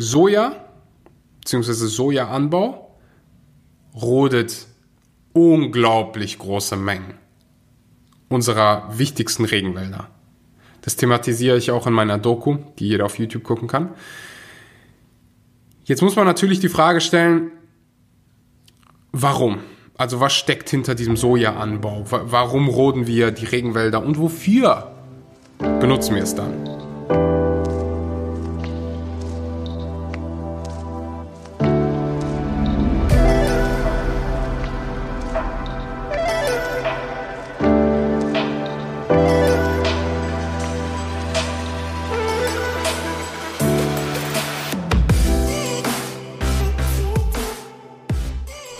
Soja 0.00 0.52
bzw. 1.42 1.72
Sojaanbau 1.72 2.96
rodet 3.94 4.66
unglaublich 5.34 6.38
große 6.38 6.76
Mengen 6.76 7.14
unserer 8.28 8.88
wichtigsten 8.96 9.44
Regenwälder. 9.44 10.08
Das 10.80 10.96
thematisiere 10.96 11.58
ich 11.58 11.70
auch 11.70 11.86
in 11.86 11.92
meiner 11.92 12.16
Doku, 12.16 12.56
die 12.78 12.88
jeder 12.88 13.04
auf 13.04 13.18
YouTube 13.18 13.42
gucken 13.42 13.68
kann. 13.68 13.90
Jetzt 15.84 16.00
muss 16.00 16.16
man 16.16 16.24
natürlich 16.24 16.60
die 16.60 16.70
Frage 16.70 17.02
stellen, 17.02 17.50
warum? 19.12 19.58
Also 19.98 20.18
was 20.18 20.32
steckt 20.32 20.70
hinter 20.70 20.94
diesem 20.94 21.18
Sojaanbau? 21.18 22.06
Warum 22.08 22.68
roden 22.68 23.06
wir 23.06 23.32
die 23.32 23.44
Regenwälder 23.44 24.02
und 24.02 24.18
wofür 24.18 24.92
benutzen 25.58 26.14
wir 26.14 26.22
es 26.22 26.34
dann? 26.34 26.79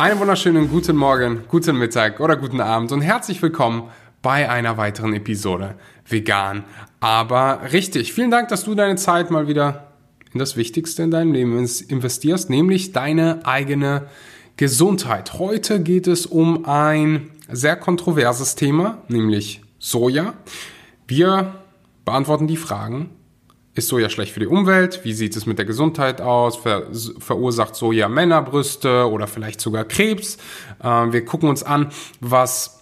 Einen 0.00 0.18
wunderschönen 0.18 0.70
guten 0.70 0.96
Morgen, 0.96 1.44
guten 1.46 1.76
Mittag 1.76 2.20
oder 2.20 2.34
guten 2.36 2.62
Abend 2.62 2.90
und 2.90 3.02
herzlich 3.02 3.42
willkommen 3.42 3.90
bei 4.22 4.48
einer 4.48 4.78
weiteren 4.78 5.12
Episode 5.12 5.74
Vegan, 6.08 6.64
aber 7.00 7.70
richtig. 7.70 8.14
Vielen 8.14 8.30
Dank, 8.30 8.48
dass 8.48 8.64
du 8.64 8.74
deine 8.74 8.96
Zeit 8.96 9.30
mal 9.30 9.46
wieder 9.46 9.92
in 10.32 10.38
das 10.38 10.56
Wichtigste 10.56 11.02
in 11.02 11.10
deinem 11.10 11.34
Leben 11.34 11.52
investierst, 11.58 12.48
nämlich 12.48 12.92
deine 12.92 13.44
eigene 13.44 14.06
Gesundheit. 14.56 15.34
Heute 15.34 15.82
geht 15.82 16.06
es 16.06 16.24
um 16.24 16.64
ein 16.64 17.32
sehr 17.52 17.76
kontroverses 17.76 18.54
Thema, 18.54 19.02
nämlich 19.08 19.60
Soja. 19.78 20.32
Wir 21.08 21.56
beantworten 22.06 22.46
die 22.46 22.56
Fragen, 22.56 23.10
ist 23.74 23.88
Soja 23.88 24.10
schlecht 24.10 24.32
für 24.32 24.40
die 24.40 24.46
Umwelt? 24.46 25.00
Wie 25.04 25.12
sieht 25.12 25.36
es 25.36 25.46
mit 25.46 25.58
der 25.58 25.64
Gesundheit 25.64 26.20
aus? 26.20 26.56
Ver 26.56 26.86
verursacht 27.18 27.76
Soja 27.76 28.08
Männerbrüste 28.08 29.08
oder 29.08 29.26
vielleicht 29.26 29.60
sogar 29.60 29.84
Krebs? 29.84 30.38
Äh, 30.82 30.86
wir 30.86 31.24
gucken 31.24 31.48
uns 31.48 31.62
an, 31.62 31.90
was 32.20 32.80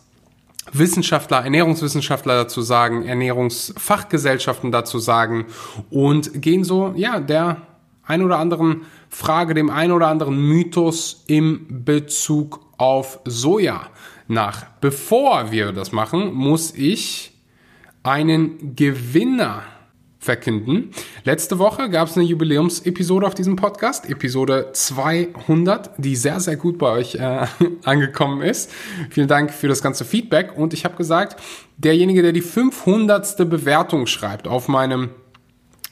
Wissenschaftler, 0.72 1.44
Ernährungswissenschaftler 1.44 2.36
dazu 2.36 2.62
sagen, 2.62 3.04
Ernährungsfachgesellschaften 3.04 4.72
dazu 4.72 4.98
sagen 4.98 5.46
und 5.90 6.42
gehen 6.42 6.64
so, 6.64 6.92
ja, 6.96 7.20
der 7.20 7.62
ein 8.04 8.22
oder 8.22 8.38
anderen 8.38 8.82
Frage, 9.08 9.54
dem 9.54 9.70
ein 9.70 9.92
oder 9.92 10.08
anderen 10.08 10.36
Mythos 10.38 11.24
im 11.26 11.84
Bezug 11.84 12.60
auf 12.78 13.20
Soja 13.24 13.88
nach. 14.26 14.66
Bevor 14.80 15.50
wir 15.50 15.72
das 15.72 15.92
machen, 15.92 16.32
muss 16.32 16.72
ich 16.74 17.32
einen 18.02 18.74
Gewinner 18.76 19.62
verkünden. 20.28 20.90
Letzte 21.24 21.58
Woche 21.58 21.88
gab 21.88 22.06
es 22.08 22.14
eine 22.14 22.26
Jubiläumsepisode 22.26 23.26
auf 23.26 23.34
diesem 23.34 23.56
Podcast, 23.56 24.10
Episode 24.10 24.68
200, 24.74 25.92
die 25.96 26.16
sehr, 26.16 26.38
sehr 26.38 26.56
gut 26.56 26.76
bei 26.76 26.90
euch 26.90 27.14
äh, 27.14 27.46
angekommen 27.84 28.42
ist. 28.42 28.70
Vielen 29.08 29.26
Dank 29.26 29.54
für 29.54 29.68
das 29.68 29.82
ganze 29.82 30.04
Feedback 30.04 30.52
und 30.54 30.74
ich 30.74 30.84
habe 30.84 30.96
gesagt, 30.96 31.40
derjenige, 31.78 32.20
der 32.20 32.32
die 32.32 32.42
500. 32.42 33.38
Bewertung 33.48 34.06
schreibt 34.06 34.46
auf 34.46 34.68
meinem 34.68 35.08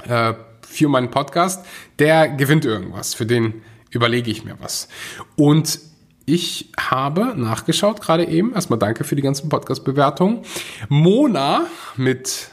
äh, 0.07 0.35
für 0.61 0.89
meinen 0.91 1.11
Podcast, 1.11 1.65
der 1.99 2.29
gewinnt 2.29 2.67
irgendwas. 2.67 3.15
Für 3.15 3.25
den 3.25 3.63
überlege 3.89 4.31
ich 4.31 4.45
mir 4.45 4.57
was. 4.61 4.89
Und 5.37 5.79
ich 6.27 6.73
habe 6.79 7.33
nachgeschaut 7.37 8.03
gerade 8.03 8.27
eben. 8.27 8.53
Erstmal 8.53 8.79
danke 8.79 9.05
für 9.05 9.17
die 9.17 9.23
ganzen 9.23 9.49
Podcast-Bewertungen. 9.49 10.43
Mona 10.91 11.69
mit 11.97 12.51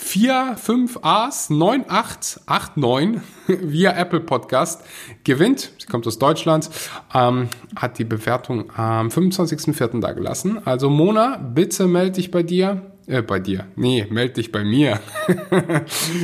4, 0.00 0.56
5 0.56 0.98
A's 1.02 1.50
9889 1.50 3.20
via 3.46 3.92
Apple 3.92 4.20
Podcast 4.20 4.82
gewinnt. 5.24 5.72
Sie 5.78 5.86
kommt 5.86 6.06
aus 6.06 6.18
Deutschland, 6.18 6.70
ähm, 7.14 7.48
hat 7.76 7.98
die 7.98 8.04
Bewertung 8.04 8.72
am 8.76 9.08
25.04. 9.08 10.00
da 10.00 10.12
gelassen. 10.12 10.66
Also 10.66 10.88
Mona, 10.88 11.36
bitte 11.36 11.86
melde 11.86 12.12
dich 12.12 12.30
bei 12.30 12.42
dir. 12.42 12.89
Äh, 13.10 13.22
bei 13.22 13.40
dir. 13.40 13.66
Nee, 13.74 14.06
melde 14.08 14.34
dich 14.34 14.52
bei 14.52 14.62
mir. 14.62 15.00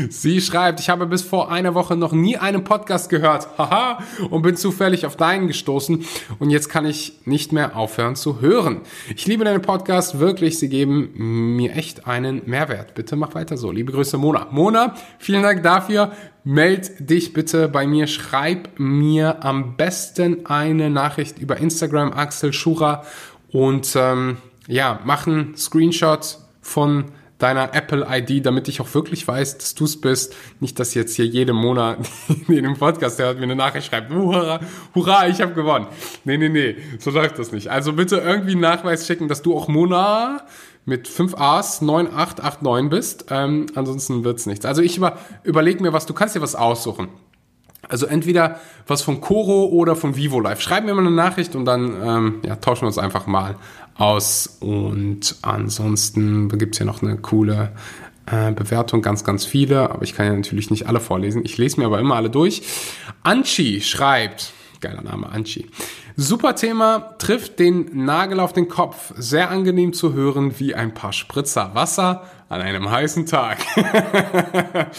Sie 0.08 0.40
schreibt, 0.40 0.78
ich 0.78 0.88
habe 0.88 1.06
bis 1.06 1.22
vor 1.22 1.50
einer 1.50 1.74
Woche 1.74 1.96
noch 1.96 2.12
nie 2.12 2.36
einen 2.36 2.62
Podcast 2.62 3.10
gehört. 3.10 3.48
Haha. 3.58 3.98
und 4.30 4.42
bin 4.42 4.54
zufällig 4.54 5.04
auf 5.04 5.16
deinen 5.16 5.48
gestoßen. 5.48 6.04
Und 6.38 6.50
jetzt 6.50 6.68
kann 6.68 6.86
ich 6.86 7.14
nicht 7.24 7.52
mehr 7.52 7.76
aufhören 7.76 8.14
zu 8.14 8.40
hören. 8.40 8.82
Ich 9.16 9.26
liebe 9.26 9.44
deine 9.44 9.58
Podcast 9.58 10.20
wirklich. 10.20 10.60
Sie 10.60 10.68
geben 10.68 11.56
mir 11.56 11.74
echt 11.74 12.06
einen 12.06 12.42
Mehrwert. 12.46 12.94
Bitte 12.94 13.16
mach 13.16 13.34
weiter 13.34 13.56
so. 13.56 13.72
Liebe 13.72 13.90
Grüße, 13.90 14.16
Mona. 14.16 14.46
Mona, 14.52 14.94
vielen 15.18 15.42
Dank 15.42 15.64
dafür. 15.64 16.12
Meld 16.44 17.10
dich 17.10 17.32
bitte 17.32 17.68
bei 17.68 17.88
mir. 17.88 18.06
Schreib 18.06 18.78
mir 18.78 19.44
am 19.44 19.76
besten 19.76 20.46
eine 20.46 20.88
Nachricht 20.88 21.40
über 21.40 21.56
Instagram, 21.56 22.12
Axel 22.12 22.52
Schura. 22.52 23.02
Und 23.50 23.96
ähm, 23.96 24.36
ja, 24.68 25.00
mach 25.04 25.26
einen 25.26 25.56
Screenshot 25.56 26.45
von 26.66 27.06
deiner 27.38 27.74
Apple-ID, 27.74 28.44
damit 28.46 28.66
ich 28.68 28.80
auch 28.80 28.92
wirklich 28.94 29.26
weiß, 29.26 29.58
dass 29.58 29.74
du 29.74 29.84
es 29.84 30.00
bist. 30.00 30.34
Nicht, 30.60 30.78
dass 30.78 30.94
jetzt 30.94 31.14
hier 31.16 31.26
jede 31.26 31.52
Monat 31.52 31.98
in 32.48 32.64
dem 32.64 32.76
Podcast 32.76 33.18
hört, 33.18 33.36
mir 33.36 33.44
eine 33.44 33.56
Nachricht 33.56 33.88
schreibt, 33.88 34.10
hurra, 34.10 34.60
hurra, 34.94 35.28
ich 35.28 35.40
habe 35.40 35.52
gewonnen. 35.52 35.86
Nee, 36.24 36.38
nee, 36.38 36.48
nee, 36.48 36.76
so 36.98 37.10
läuft 37.10 37.38
das 37.38 37.52
nicht. 37.52 37.68
Also 37.68 37.92
bitte 37.92 38.16
irgendwie 38.16 38.52
einen 38.52 38.62
Nachweis 38.62 39.06
schicken, 39.06 39.28
dass 39.28 39.42
du 39.42 39.56
auch 39.56 39.68
Mona 39.68 40.42
mit 40.86 41.08
5 41.08 41.34
A's 41.36 41.82
9889 41.82 42.90
bist. 42.90 43.26
Ähm, 43.30 43.66
ansonsten 43.74 44.24
wird's 44.24 44.46
nichts. 44.46 44.64
Also 44.64 44.82
ich 44.82 44.96
über, 44.96 45.18
überleg 45.42 45.80
mir 45.80 45.92
was, 45.92 46.06
du 46.06 46.14
kannst 46.14 46.36
dir 46.36 46.42
was 46.42 46.54
aussuchen. 46.54 47.08
Also 47.88 48.06
entweder 48.06 48.60
was 48.86 49.02
von 49.02 49.20
Coro 49.20 49.66
oder 49.66 49.94
von 49.94 50.16
Vivo 50.16 50.40
Live. 50.40 50.60
Schreib 50.60 50.84
mir 50.84 50.94
mal 50.94 51.06
eine 51.06 51.14
Nachricht 51.14 51.54
und 51.54 51.66
dann 51.66 51.96
ähm, 52.02 52.40
ja, 52.44 52.56
tauschen 52.56 52.82
wir 52.82 52.88
uns 52.88 52.98
einfach 52.98 53.26
mal 53.26 53.56
aus. 53.98 54.58
Und 54.60 55.36
ansonsten 55.42 56.48
gibt 56.48 56.74
es 56.74 56.78
hier 56.78 56.86
noch 56.86 57.02
eine 57.02 57.16
coole 57.16 57.72
äh, 58.26 58.52
Bewertung, 58.52 59.02
ganz, 59.02 59.24
ganz 59.24 59.44
viele, 59.44 59.90
aber 59.90 60.02
ich 60.02 60.14
kann 60.14 60.26
ja 60.26 60.32
natürlich 60.32 60.70
nicht 60.70 60.86
alle 60.86 61.00
vorlesen. 61.00 61.42
Ich 61.44 61.58
lese 61.58 61.80
mir 61.80 61.86
aber 61.86 62.00
immer 62.00 62.16
alle 62.16 62.30
durch. 62.30 62.62
Anchi 63.22 63.80
schreibt, 63.80 64.52
geiler 64.80 65.02
Name, 65.02 65.28
Anchi. 65.28 65.66
Super 66.16 66.54
Thema, 66.54 67.14
trifft 67.18 67.58
den 67.58 68.04
Nagel 68.04 68.40
auf 68.40 68.52
den 68.52 68.68
Kopf. 68.68 69.12
Sehr 69.16 69.50
angenehm 69.50 69.92
zu 69.92 70.14
hören 70.14 70.58
wie 70.58 70.74
ein 70.74 70.94
paar 70.94 71.12
Spritzer 71.12 71.74
Wasser 71.74 72.24
an 72.48 72.60
einem 72.60 72.90
heißen 72.90 73.26
Tag. 73.26 73.58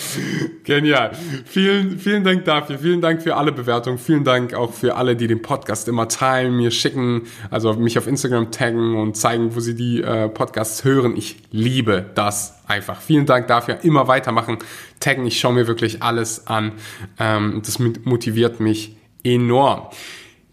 Genial. 0.63 1.11
Vielen, 1.45 1.97
vielen 1.97 2.23
Dank 2.23 2.43
dafür. 2.45 2.77
Vielen 2.77 2.99
Dank 2.99 3.21
für 3.21 3.35
alle 3.35 3.53
Bewertungen. 3.53 3.97
Vielen 3.97 4.25
Dank 4.25 4.53
auch 4.53 4.73
für 4.73 4.95
alle, 4.95 5.15
die 5.15 5.27
den 5.27 5.41
Podcast 5.41 5.87
immer 5.87 6.09
teilen, 6.09 6.57
mir 6.57 6.71
schicken, 6.71 7.23
also 7.49 7.73
mich 7.73 7.97
auf 7.97 8.05
Instagram 8.05 8.51
taggen 8.51 8.97
und 8.97 9.15
zeigen, 9.15 9.55
wo 9.55 9.61
sie 9.61 9.75
die 9.75 10.01
äh, 10.01 10.27
Podcasts 10.27 10.83
hören. 10.83 11.15
Ich 11.15 11.37
liebe 11.51 12.05
das 12.15 12.59
einfach. 12.67 12.99
Vielen 12.99 13.25
Dank 13.25 13.47
dafür. 13.47 13.79
Immer 13.81 14.07
weitermachen. 14.07 14.57
Taggen. 14.99 15.25
Ich 15.25 15.39
schaue 15.39 15.53
mir 15.53 15.67
wirklich 15.67 16.03
alles 16.03 16.47
an. 16.47 16.73
Ähm, 17.17 17.61
das 17.65 17.79
motiviert 17.79 18.59
mich 18.59 18.97
enorm. 19.23 19.87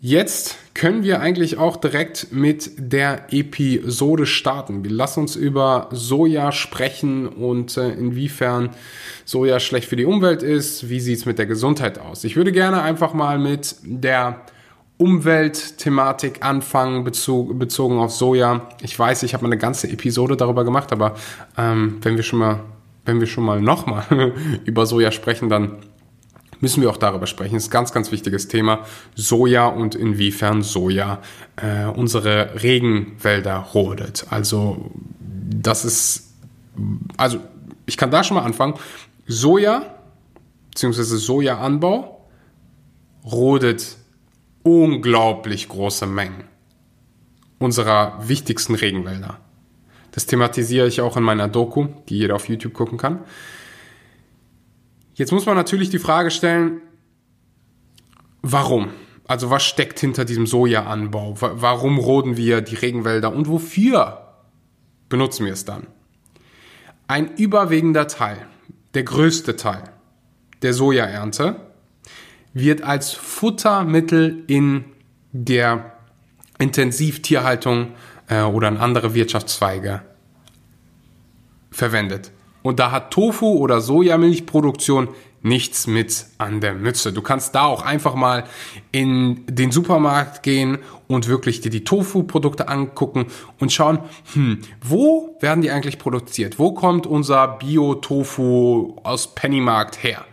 Jetzt 0.01 0.59
können 0.75 1.03
wir 1.03 1.21
eigentlich 1.21 1.57
auch 1.57 1.77
direkt 1.77 2.29
mit 2.31 2.73
der 2.77 3.33
Episode 3.33 4.27
starten. 4.27 4.85
Wir 4.85 4.91
lassen 4.91 5.21
uns 5.21 5.35
über 5.35 5.89
Soja 5.93 6.53
sprechen 6.53 7.27
und 7.27 7.77
äh, 7.77 7.91
inwiefern 7.93 8.71
Soja 9.25 9.61
schlecht 9.61 9.89
für 9.89 9.97
die 9.97 10.05
Umwelt 10.05 10.43
ist. 10.43 10.91
Wie 10.91 11.01
sieht's 11.01 11.25
mit 11.25 11.39
der 11.39 11.47
Gesundheit 11.47 11.99
aus? 11.99 12.25
Ich 12.25 12.37
würde 12.37 12.53
gerne 12.53 12.83
einfach 12.83 13.15
mal 13.15 13.39
mit 13.39 13.77
der 13.83 14.43
Umweltthematik 14.99 16.45
anfangen, 16.45 17.03
bezog, 17.05 17.59
bezogen 17.59 17.99
auf 17.99 18.13
Soja. 18.13 18.69
Ich 18.83 18.99
weiß, 18.99 19.23
ich 19.23 19.33
habe 19.33 19.45
mal 19.45 19.49
eine 19.49 19.59
ganze 19.59 19.89
Episode 19.89 20.37
darüber 20.37 20.65
gemacht, 20.65 20.93
aber 20.93 21.15
ähm, 21.57 21.99
wenn 22.03 22.17
wir 22.17 22.23
schon 22.23 22.41
mal, 22.41 22.61
wenn 23.05 23.21
wir 23.21 23.27
schon 23.27 23.45
mal 23.45 23.61
nochmal 23.61 24.35
über 24.65 24.87
Soja 24.87 25.13
sprechen, 25.13 25.49
dann 25.49 25.79
müssen 26.65 26.83
wir 26.83 26.89
auch 26.91 26.97
darüber 26.97 27.27
sprechen. 27.27 27.55
Das 27.55 27.65
ist 27.65 27.69
ein 27.69 27.73
ganz, 27.73 27.93
ganz 27.93 28.11
wichtiges 28.11 28.49
Thema. 28.49 28.87
Soja 29.15 29.67
und 29.67 29.95
inwiefern 29.95 30.63
Soja 30.63 31.21
äh, 31.57 31.85
unsere 31.85 32.63
Regenwälder 32.63 33.59
rodet. 33.75 34.27
Also 34.31 34.91
das 35.21 35.85
ist, 35.85 36.33
also 37.19 37.39
ich 37.85 37.99
kann 37.99 38.11
da 38.11 38.25
schon 38.25 38.37
mal 38.37 38.45
anfangen. 38.45 38.75
Soja 39.27 39.83
bzw. 40.73 41.03
Sojaanbau 41.03 42.27
rodet 43.31 43.97
unglaublich 44.63 45.69
große 45.69 46.07
Mengen 46.07 46.45
unserer 47.59 48.19
wichtigsten 48.27 48.75
Regenwälder. 48.75 49.39
Das 50.13 50.27
thematisiere 50.27 50.87
ich 50.87 51.03
auch 51.03 51.19
in 51.19 51.23
meiner 51.23 51.49
Doku, 51.49 51.89
die 52.09 52.17
jeder 52.19 52.37
auf 52.37 52.49
YouTube 52.49 52.73
gucken 52.73 52.97
kann. 52.97 53.21
Jetzt 55.15 55.33
muss 55.33 55.47
man 55.47 55.57
natürlich 55.57 55.91
die 55.91 55.99
Frage 55.99 56.31
stellen, 56.31 56.81
warum? 58.43 58.91
Also 59.27 59.49
was 59.49 59.65
steckt 59.65 60.01
hinter 60.01 60.25
diesem 60.25 60.47
Sojaanbau? 60.47 61.37
Warum 61.41 61.99
roden 61.99 62.37
wir 62.37 62.61
die 62.61 62.75
Regenwälder 62.75 63.33
und 63.33 63.49
wofür 63.49 64.35
benutzen 65.09 65.47
wir 65.47 65.53
es 65.53 65.65
dann? 65.65 65.87
Ein 67.07 67.35
überwiegender 67.37 68.07
Teil, 68.09 68.47
der 68.95 69.05
größte 69.05 69.57
Teil 69.57 69.85
der 70.63 70.75
Sojaernte 70.75 71.57
wird 72.53 72.83
als 72.83 73.13
Futtermittel 73.13 74.45
in 74.47 74.85
der 75.33 75.93
Intensivtierhaltung 76.59 77.95
äh, 78.29 78.43
oder 78.43 78.69
in 78.69 78.77
andere 78.77 79.15
Wirtschaftszweige 79.15 80.03
verwendet. 81.71 82.31
Und 82.65 82.81
da 82.81 82.91
hat 82.91 83.11
Tofu 83.11 83.59
oder 83.59 83.83
Sojamilchproduktion 83.83 85.09
nichts 85.43 85.87
mit 85.87 86.25
an 86.39 86.63
der 86.63 86.73
Mütze. 86.73 87.13
Du 87.13 87.21
kannst 87.21 87.55
da 87.55 87.67
auch 87.67 87.83
einfach 87.83 88.15
mal 88.15 88.45
in 88.91 89.45
den 89.47 89.71
Supermarkt 89.71 90.43
gehen 90.43 90.79
und 91.07 91.29
wirklich 91.29 91.61
dir 91.61 91.69
die 91.69 91.85
Tofu-Produkte 91.85 92.69
angucken 92.69 93.27
und 93.61 93.71
schauen, 93.71 93.99
hm, 94.33 94.61
wo 94.81 95.37
werden 95.41 95.61
die 95.61 95.71
eigentlich 95.71 95.99
produziert? 95.99 96.59
Wo 96.59 96.73
kommt 96.73 97.07
unser 97.07 97.47
Bio-Tofu 97.49 98.97
aus 99.03 99.35
Pennymarkt 99.35 100.03
her? 100.03 100.25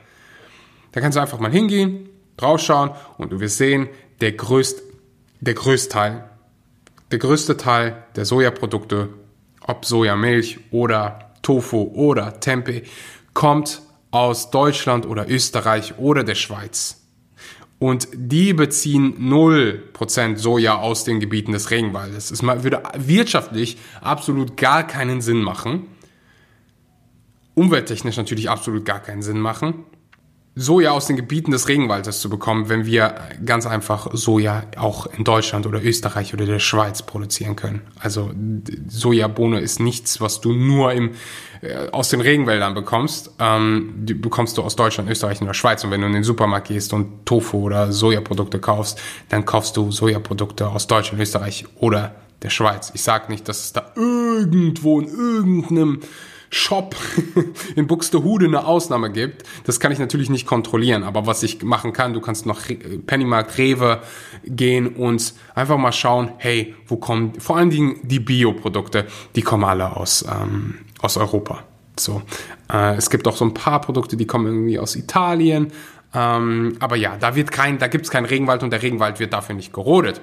Da 0.93 1.01
kannst 1.01 1.17
du 1.17 1.21
einfach 1.21 1.39
mal 1.39 1.51
hingehen, 1.51 2.07
draufschauen 2.37 2.91
und 3.17 3.33
du 3.33 3.41
wirst 3.41 3.57
sehen, 3.57 3.89
der 4.21 4.31
größte, 4.31 4.81
der 5.41 5.55
größte 5.55 5.89
Teil, 5.89 6.29
der 7.11 7.19
größte 7.19 7.57
Teil 7.57 8.05
der 8.15 8.23
Sojaprodukte, 8.23 9.09
ob 9.67 9.83
Sojamilch 9.83 10.59
oder 10.71 11.30
Tofu 11.41 11.91
oder 11.93 12.39
Tempeh, 12.39 12.83
kommt 13.33 13.81
aus 14.11 14.51
Deutschland 14.51 15.05
oder 15.05 15.29
Österreich 15.29 15.97
oder 15.97 16.23
der 16.23 16.35
Schweiz. 16.35 17.01
Und 17.79 18.07
die 18.13 18.53
beziehen 18.53 19.17
0% 19.17 20.37
Soja 20.37 20.77
aus 20.77 21.03
den 21.03 21.19
Gebieten 21.19 21.51
des 21.51 21.71
Regenwaldes. 21.71 22.29
Es 22.29 22.43
würde 22.43 22.83
wirtschaftlich 22.95 23.77
absolut 24.01 24.55
gar 24.55 24.85
keinen 24.85 25.19
Sinn 25.21 25.41
machen. 25.41 25.87
Umwelttechnisch 27.55 28.17
natürlich 28.17 28.49
absolut 28.51 28.85
gar 28.85 28.99
keinen 28.99 29.23
Sinn 29.23 29.39
machen. 29.39 29.85
Soja 30.53 30.91
aus 30.91 31.07
den 31.07 31.15
Gebieten 31.15 31.51
des 31.51 31.69
Regenwaldes 31.69 32.19
zu 32.19 32.29
bekommen, 32.29 32.67
wenn 32.67 32.85
wir 32.85 33.15
ganz 33.45 33.65
einfach 33.65 34.09
Soja 34.11 34.63
auch 34.75 35.05
in 35.05 35.23
Deutschland 35.23 35.65
oder 35.65 35.81
Österreich 35.81 36.33
oder 36.33 36.45
der 36.45 36.59
Schweiz 36.59 37.03
produzieren 37.03 37.55
können. 37.55 37.81
Also 37.97 38.31
Sojabohne 38.87 39.61
ist 39.61 39.79
nichts, 39.79 40.19
was 40.19 40.41
du 40.41 40.51
nur 40.51 40.91
im, 40.91 41.11
äh, 41.61 41.87
aus 41.91 42.09
den 42.09 42.19
Regenwäldern 42.19 42.73
bekommst. 42.73 43.31
Ähm, 43.39 43.93
die 43.95 44.13
bekommst 44.13 44.57
du 44.57 44.63
aus 44.63 44.75
Deutschland, 44.75 45.09
Österreich 45.09 45.39
und 45.39 45.47
der 45.47 45.53
Schweiz. 45.53 45.85
Und 45.85 45.91
wenn 45.91 46.01
du 46.01 46.07
in 46.07 46.13
den 46.13 46.25
Supermarkt 46.25 46.67
gehst 46.67 46.91
und 46.91 47.25
Tofu 47.25 47.59
oder 47.59 47.93
Sojaprodukte 47.93 48.59
kaufst, 48.59 48.99
dann 49.29 49.45
kaufst 49.45 49.77
du 49.77 49.89
Sojaprodukte 49.89 50.67
aus 50.67 50.85
Deutschland, 50.85 51.21
Österreich 51.21 51.65
oder 51.79 52.13
der 52.41 52.49
Schweiz. 52.49 52.91
Ich 52.93 53.03
sage 53.03 53.31
nicht, 53.31 53.47
dass 53.47 53.63
es 53.63 53.71
da 53.71 53.93
irgendwo 53.95 54.99
in 54.99 55.07
irgendeinem 55.07 56.01
Shop 56.53 56.95
in 57.75 57.87
Buxtehude 57.87 58.45
eine 58.45 58.65
Ausnahme 58.65 59.09
gibt. 59.11 59.43
Das 59.63 59.79
kann 59.79 59.91
ich 59.91 59.99
natürlich 59.99 60.29
nicht 60.29 60.45
kontrollieren, 60.45 61.03
aber 61.03 61.25
was 61.25 61.43
ich 61.43 61.63
machen 61.63 61.93
kann, 61.93 62.13
du 62.13 62.19
kannst 62.19 62.45
noch 62.45 62.59
Pennymarkt, 63.07 63.57
Rewe 63.57 64.01
gehen 64.43 64.87
und 64.87 65.33
einfach 65.55 65.77
mal 65.77 65.93
schauen, 65.93 66.33
hey, 66.37 66.75
wo 66.87 66.97
kommen 66.97 67.39
vor 67.39 67.57
allen 67.57 67.69
Dingen 67.69 67.99
die 68.03 68.19
Bioprodukte, 68.19 69.07
die 69.35 69.41
kommen 69.41 69.63
alle 69.63 69.95
aus, 69.95 70.25
ähm, 70.29 70.79
aus 71.01 71.15
Europa. 71.15 71.63
So, 71.97 72.21
äh, 72.71 72.95
es 72.95 73.09
gibt 73.09 73.27
auch 73.27 73.37
so 73.37 73.45
ein 73.45 73.53
paar 73.53 73.79
Produkte, 73.79 74.17
die 74.17 74.27
kommen 74.27 74.47
irgendwie 74.47 74.77
aus 74.77 74.97
Italien, 74.97 75.71
ähm, 76.13 76.75
aber 76.79 76.97
ja, 76.97 77.15
da 77.17 77.35
wird 77.35 77.51
kein, 77.53 77.79
da 77.79 77.87
gibt's 77.87 78.11
keinen 78.11 78.25
Regenwald 78.25 78.61
und 78.63 78.71
der 78.71 78.81
Regenwald 78.81 79.21
wird 79.21 79.31
dafür 79.31 79.55
nicht 79.55 79.71
gerodet 79.71 80.21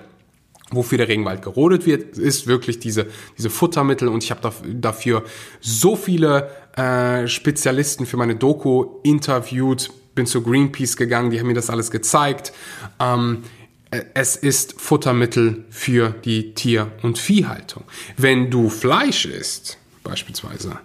wofür 0.70 0.98
der 0.98 1.08
Regenwald 1.08 1.42
gerodet 1.42 1.86
wird, 1.86 2.18
ist 2.18 2.46
wirklich 2.46 2.78
diese, 2.78 3.06
diese 3.36 3.50
Futtermittel 3.50 4.08
und 4.08 4.22
ich 4.22 4.30
habe 4.30 4.52
dafür 4.74 5.24
so 5.60 5.96
viele 5.96 6.50
äh, 6.76 7.26
Spezialisten 7.26 8.06
für 8.06 8.16
meine 8.16 8.36
Doku 8.36 9.00
interviewt, 9.02 9.90
bin 10.14 10.26
zu 10.26 10.42
Greenpeace 10.42 10.96
gegangen, 10.96 11.30
die 11.30 11.38
haben 11.38 11.46
mir 11.46 11.54
das 11.54 11.70
alles 11.70 11.90
gezeigt. 11.90 12.52
Ähm, 13.00 13.44
äh, 13.90 14.02
es 14.14 14.36
ist 14.36 14.80
Futtermittel 14.80 15.64
für 15.70 16.10
die 16.10 16.54
Tier- 16.54 16.92
und 17.02 17.18
Viehhaltung. 17.18 17.84
Wenn 18.16 18.50
du 18.50 18.68
Fleisch 18.68 19.24
isst, 19.24 19.78
beispielsweise, 20.04 20.78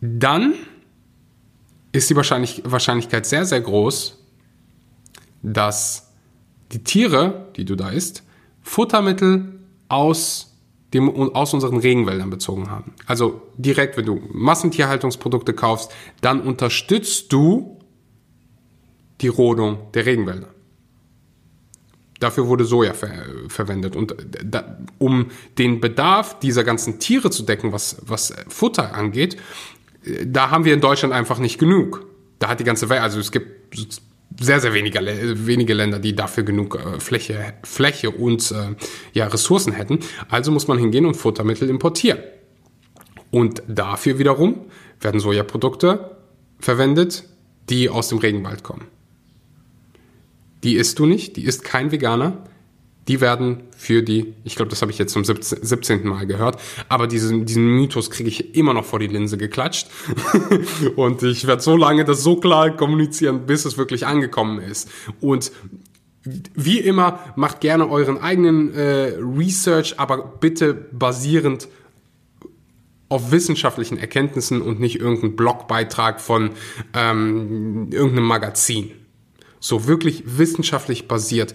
dann 0.00 0.54
ist 1.92 2.10
die 2.10 2.16
Wahrscheinlich 2.16 2.62
Wahrscheinlichkeit 2.64 3.26
sehr, 3.26 3.44
sehr 3.44 3.60
groß, 3.60 4.18
dass 5.42 6.10
die 6.72 6.82
Tiere, 6.82 7.48
die 7.56 7.64
du 7.64 7.76
da 7.76 7.90
isst, 7.90 8.22
Futtermittel 8.64 9.60
aus, 9.88 10.56
dem, 10.92 11.10
aus 11.34 11.54
unseren 11.54 11.76
Regenwäldern 11.76 12.30
bezogen 12.30 12.70
haben. 12.70 12.94
Also 13.06 13.42
direkt, 13.56 13.96
wenn 13.96 14.06
du 14.06 14.20
Massentierhaltungsprodukte 14.32 15.52
kaufst, 15.52 15.92
dann 16.20 16.40
unterstützt 16.40 17.32
du 17.32 17.78
die 19.20 19.28
Rodung 19.28 19.92
der 19.92 20.06
Regenwälder. 20.06 20.48
Dafür 22.18 22.48
wurde 22.48 22.64
Soja 22.64 22.94
ver 22.94 23.12
verwendet. 23.48 23.96
Und 23.96 24.16
da, 24.42 24.78
um 24.98 25.26
den 25.58 25.80
Bedarf 25.80 26.38
dieser 26.38 26.64
ganzen 26.64 26.98
Tiere 26.98 27.30
zu 27.30 27.42
decken, 27.42 27.72
was, 27.72 27.98
was 28.06 28.32
Futter 28.48 28.94
angeht, 28.94 29.36
da 30.24 30.50
haben 30.50 30.64
wir 30.64 30.74
in 30.74 30.80
Deutschland 30.80 31.12
einfach 31.12 31.38
nicht 31.38 31.58
genug. 31.58 32.06
Da 32.38 32.48
hat 32.48 32.60
die 32.60 32.64
ganze 32.64 32.88
Welt, 32.88 33.02
also 33.02 33.20
es 33.20 33.30
gibt 33.30 33.74
sehr, 34.40 34.60
sehr 34.60 34.74
wenige, 34.74 35.00
wenige 35.46 35.74
Länder, 35.74 35.98
die 35.98 36.14
dafür 36.14 36.42
genug 36.42 36.76
äh, 36.76 37.00
Fläche, 37.00 37.54
Fläche 37.62 38.10
und 38.10 38.50
äh, 38.50 38.74
ja, 39.12 39.26
Ressourcen 39.26 39.72
hätten. 39.72 40.00
Also 40.28 40.50
muss 40.50 40.68
man 40.68 40.78
hingehen 40.78 41.06
und 41.06 41.14
Futtermittel 41.14 41.68
importieren. 41.70 42.18
Und 43.30 43.62
dafür 43.66 44.18
wiederum 44.18 44.66
werden 45.00 45.20
Sojaprodukte 45.20 46.16
verwendet, 46.58 47.24
die 47.68 47.88
aus 47.88 48.08
dem 48.08 48.18
Regenwald 48.18 48.62
kommen. 48.62 48.86
Die 50.62 50.76
isst 50.76 50.98
du 50.98 51.06
nicht, 51.06 51.36
die 51.36 51.44
isst 51.44 51.64
kein 51.64 51.92
Veganer, 51.92 52.44
die 53.08 53.20
werden 53.20 53.64
für 53.76 54.02
die, 54.02 54.34
ich 54.44 54.56
glaube, 54.56 54.70
das 54.70 54.80
habe 54.80 54.90
ich 54.90 54.98
jetzt 54.98 55.12
zum 55.12 55.24
17. 55.24 56.06
Mal 56.06 56.26
gehört, 56.26 56.60
aber 56.88 57.06
diesen, 57.06 57.44
diesen 57.44 57.66
Mythos 57.66 58.10
kriege 58.10 58.28
ich 58.28 58.54
immer 58.54 58.72
noch 58.72 58.84
vor 58.84 58.98
die 58.98 59.06
Linse 59.06 59.36
geklatscht. 59.36 59.88
und 60.96 61.22
ich 61.22 61.46
werde 61.46 61.62
so 61.62 61.76
lange 61.76 62.04
das 62.04 62.22
so 62.22 62.36
klar 62.36 62.74
kommunizieren, 62.76 63.46
bis 63.46 63.64
es 63.64 63.76
wirklich 63.76 64.06
angekommen 64.06 64.58
ist. 64.60 64.90
Und 65.20 65.52
wie 66.54 66.78
immer, 66.78 67.20
macht 67.36 67.60
gerne 67.60 67.88
euren 67.90 68.18
eigenen 68.18 68.72
äh, 68.72 69.16
Research, 69.18 70.00
aber 70.00 70.36
bitte 70.40 70.72
basierend 70.72 71.68
auf 73.10 73.30
wissenschaftlichen 73.30 73.98
Erkenntnissen 73.98 74.62
und 74.62 74.80
nicht 74.80 74.98
irgendein 74.98 75.36
Blogbeitrag 75.36 76.20
von 76.20 76.50
ähm, 76.94 77.88
irgendeinem 77.92 78.24
Magazin. 78.24 78.92
So 79.60 79.86
wirklich 79.86 80.24
wissenschaftlich 80.26 81.06
basiert. 81.06 81.54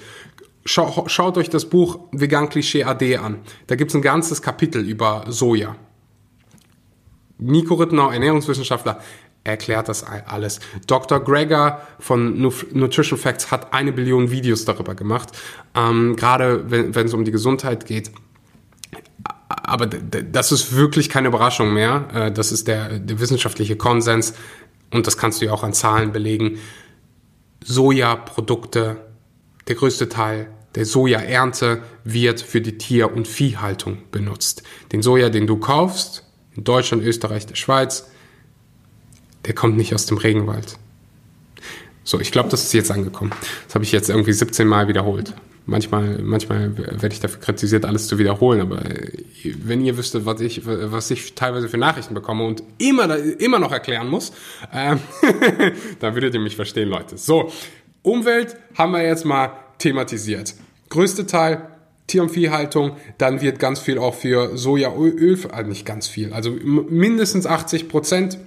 Schau, 0.65 1.05
schaut 1.07 1.37
euch 1.37 1.49
das 1.49 1.65
Buch 1.65 1.99
Vegan 2.11 2.49
Klischee 2.49 2.83
AD 2.83 3.17
an. 3.17 3.39
Da 3.67 3.75
gibt 3.75 3.91
es 3.91 3.95
ein 3.95 4.01
ganzes 4.01 4.41
Kapitel 4.41 4.87
über 4.87 5.25
Soja. 5.27 5.75
Nico 7.37 7.75
Rittenau, 7.75 8.11
Ernährungswissenschaftler, 8.11 8.99
erklärt 9.43 9.87
das 9.87 10.03
alles. 10.03 10.59
Dr. 10.85 11.19
Greger 11.21 11.81
von 11.99 12.39
Nutrition 12.39 13.17
Facts 13.17 13.51
hat 13.51 13.73
eine 13.73 13.91
Billion 13.91 14.31
Videos 14.31 14.65
darüber 14.65 14.95
gemacht, 14.95 15.29
ähm, 15.75 16.15
gerade 16.15 16.69
wenn, 16.69 16.93
wenn 16.93 17.07
es 17.07 17.13
um 17.13 17.23
die 17.23 17.31
Gesundheit 17.31 17.85
geht. 17.85 18.11
Aber 19.47 19.87
das 19.87 20.51
ist 20.51 20.75
wirklich 20.75 21.09
keine 21.09 21.29
Überraschung 21.29 21.73
mehr. 21.73 22.07
Äh, 22.13 22.31
das 22.31 22.51
ist 22.51 22.67
der, 22.67 22.99
der 22.99 23.19
wissenschaftliche 23.19 23.77
Konsens 23.77 24.33
und 24.91 25.07
das 25.07 25.17
kannst 25.17 25.41
du 25.41 25.45
ja 25.45 25.53
auch 25.53 25.63
an 25.63 25.73
Zahlen 25.73 26.11
belegen. 26.11 26.59
Sojaprodukte 27.63 29.08
der 29.69 29.75
größte 29.75 30.09
Teil 30.09 30.47
der 30.75 30.85
Sojaernte 30.85 31.81
wird 32.03 32.41
für 32.41 32.61
die 32.61 32.77
Tier- 32.77 33.11
und 33.11 33.27
Viehhaltung 33.27 33.99
benutzt. 34.11 34.63
Den 34.91 35.01
Soja, 35.01 35.29
den 35.29 35.47
du 35.47 35.57
kaufst, 35.57 36.25
in 36.55 36.63
Deutschland, 36.63 37.03
Österreich, 37.03 37.47
der 37.47 37.55
Schweiz, 37.55 38.09
der 39.45 39.53
kommt 39.53 39.77
nicht 39.77 39.95
aus 39.95 40.05
dem 40.05 40.17
Regenwald. 40.17 40.77
So, 42.03 42.19
ich 42.19 42.31
glaube, 42.31 42.49
das 42.49 42.63
ist 42.63 42.73
jetzt 42.73 42.91
angekommen. 42.91 43.31
Das 43.65 43.75
habe 43.75 43.83
ich 43.83 43.91
jetzt 43.91 44.09
irgendwie 44.09 44.33
17 44.33 44.67
Mal 44.67 44.88
wiederholt. 44.88 45.33
Manchmal, 45.65 46.17
manchmal 46.23 46.75
werde 46.75 47.13
ich 47.13 47.19
dafür 47.19 47.39
kritisiert, 47.39 47.85
alles 47.85 48.07
zu 48.07 48.17
wiederholen, 48.17 48.59
aber 48.59 48.81
wenn 49.63 49.85
ihr 49.85 49.97
wüsstet, 49.97 50.25
was 50.25 50.41
ich, 50.41 50.65
was 50.65 51.11
ich 51.11 51.35
teilweise 51.35 51.69
für 51.69 51.77
Nachrichten 51.77 52.15
bekomme 52.15 52.43
und 52.45 52.63
immer, 52.79 53.15
immer 53.15 53.59
noch 53.59 53.71
erklären 53.71 54.07
muss, 54.07 54.31
äh, 54.73 54.95
dann 55.99 56.15
würdet 56.15 56.33
ihr 56.33 56.39
mich 56.39 56.55
verstehen, 56.55 56.89
Leute. 56.89 57.17
So, 57.17 57.51
Umwelt 58.09 58.57
haben 58.75 58.91
wir 58.91 59.03
jetzt 59.03 59.25
mal 59.25 59.51
thematisiert. 59.77 60.55
Größte 60.89 61.25
Teil 61.25 61.67
Tier- 62.07 62.23
und 62.23 62.29
Viehhaltung, 62.29 62.97
dann 63.19 63.39
wird 63.39 63.59
ganz 63.59 63.79
viel 63.79 63.99
auch 63.99 64.15
für 64.15 64.57
Sojaöl, 64.57 65.37
also 65.51 65.69
nicht 65.69 65.85
ganz 65.85 66.07
viel, 66.07 66.33
also 66.33 66.49
mindestens 66.49 67.45
80 67.45 67.87
Prozent 67.87 68.39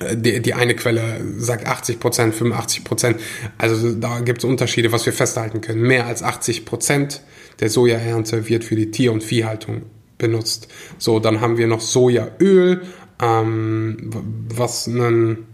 äh, 0.00 0.16
die, 0.16 0.40
die 0.40 0.54
eine 0.54 0.74
Quelle 0.74 1.20
sagt 1.38 1.66
80 1.66 2.00
Prozent, 2.00 2.34
85 2.34 2.84
Prozent. 2.84 3.20
Also 3.58 3.92
da 3.92 4.20
gibt 4.20 4.38
es 4.38 4.44
Unterschiede, 4.44 4.92
was 4.92 5.06
wir 5.06 5.12
festhalten 5.12 5.60
können. 5.60 5.82
Mehr 5.82 6.06
als 6.06 6.22
80 6.22 6.64
Prozent 6.64 7.22
der 7.60 7.68
Sojaernte 7.68 8.48
wird 8.48 8.64
für 8.64 8.76
die 8.76 8.90
Tier- 8.90 9.12
und 9.12 9.22
Viehhaltung 9.22 9.82
benutzt. 10.18 10.68
So, 10.98 11.20
dann 11.20 11.40
haben 11.40 11.58
wir 11.58 11.66
noch 11.66 11.80
Sojaöl, 11.80 12.82
ähm, 13.20 14.10
was 14.54 14.88
einen 14.88 15.46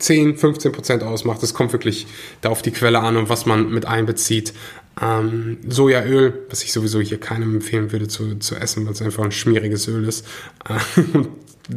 10, 0.00 0.36
15 0.36 0.72
Prozent 0.72 1.02
ausmacht. 1.02 1.42
Es 1.42 1.54
kommt 1.54 1.72
wirklich 1.72 2.06
da 2.40 2.48
auf 2.48 2.62
die 2.62 2.70
Quelle 2.70 3.00
an 3.00 3.16
und 3.16 3.28
was 3.28 3.46
man 3.46 3.70
mit 3.70 3.86
einbezieht. 3.86 4.52
Ähm, 5.00 5.58
Sojaöl, 5.68 6.46
was 6.50 6.62
ich 6.62 6.72
sowieso 6.72 7.00
hier 7.00 7.18
keinem 7.18 7.56
empfehlen 7.56 7.92
würde 7.92 8.08
zu, 8.08 8.38
zu 8.38 8.56
essen, 8.56 8.84
weil 8.86 8.92
es 8.92 9.02
einfach 9.02 9.24
ein 9.24 9.32
schmieriges 9.32 9.88
Öl 9.88 10.06
ist 10.06 10.26
und 11.12 11.28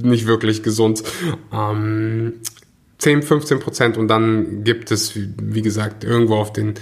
nicht 0.03 0.25
wirklich 0.25 0.63
gesund. 0.63 1.03
Ähm, 1.51 2.33
10, 2.97 3.21
15 3.21 3.59
Prozent 3.59 3.97
und 3.97 4.07
dann 4.07 4.63
gibt 4.63 4.89
es, 4.89 5.13
wie 5.15 5.61
gesagt, 5.61 6.05
irgendwo 6.05 6.35
auf 6.35 6.53
den 6.53 6.75